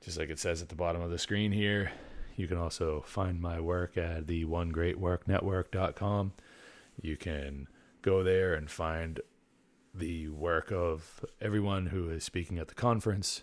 just 0.00 0.18
like 0.18 0.30
it 0.30 0.38
says 0.38 0.62
at 0.62 0.68
the 0.68 0.74
bottom 0.74 1.02
of 1.02 1.10
the 1.10 1.18
screen 1.18 1.52
here 1.52 1.92
you 2.36 2.46
can 2.46 2.56
also 2.56 3.02
find 3.06 3.40
my 3.40 3.60
work 3.60 3.96
at 3.96 4.26
the 4.26 4.44
one 4.44 4.70
great 4.70 4.98
work 4.98 5.28
network.com 5.28 6.32
you 7.02 7.16
can 7.16 7.68
go 8.00 8.22
there 8.22 8.54
and 8.54 8.70
find 8.70 9.20
the 9.94 10.28
work 10.28 10.72
of 10.72 11.24
everyone 11.40 11.86
who 11.86 12.08
is 12.08 12.24
speaking 12.24 12.58
at 12.58 12.68
the 12.68 12.74
conference 12.74 13.42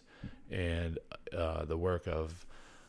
and 0.49 0.97
uh, 1.35 1.63
the 1.65 1.77
work 1.77 2.07
of 2.07 2.45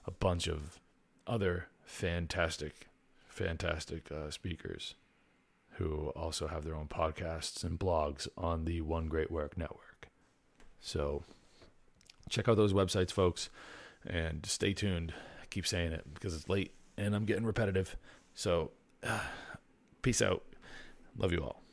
a 0.07 0.11
bunch 0.11 0.47
of 0.47 0.81
other 1.27 1.67
fantastic, 1.85 2.89
fantastic 3.29 4.11
uh, 4.11 4.31
speakers 4.31 4.95
who 5.75 6.09
also 6.17 6.47
have 6.47 6.65
their 6.65 6.75
own 6.75 6.87
podcasts 6.87 7.65
and 7.65 7.79
blogs 7.79 8.29
on 8.37 8.65
the 8.65 8.81
One 8.81 9.09
Great 9.09 9.31
Work 9.31 9.57
Network. 9.57 10.09
So 10.81 11.23
check 12.29 12.49
out 12.49 12.57
those 12.57 12.73
websites, 12.73 13.13
folks, 13.13 13.51
and 14.07 14.45
stay 14.47 14.73
tuned. 14.73 15.13
I 15.41 15.47
keep 15.47 15.67
saying 15.67 15.93
it 15.93 16.13
because 16.13 16.35
it's 16.35 16.49
late 16.49 16.73
and 16.97 17.15
I'm 17.15 17.25
getting 17.25 17.45
repetitive. 17.45 17.97
So 18.35 18.73
uh, 19.03 19.21
peace 20.03 20.23
out. 20.23 20.43
Love 21.17 21.33
you 21.33 21.43
all. 21.43 21.70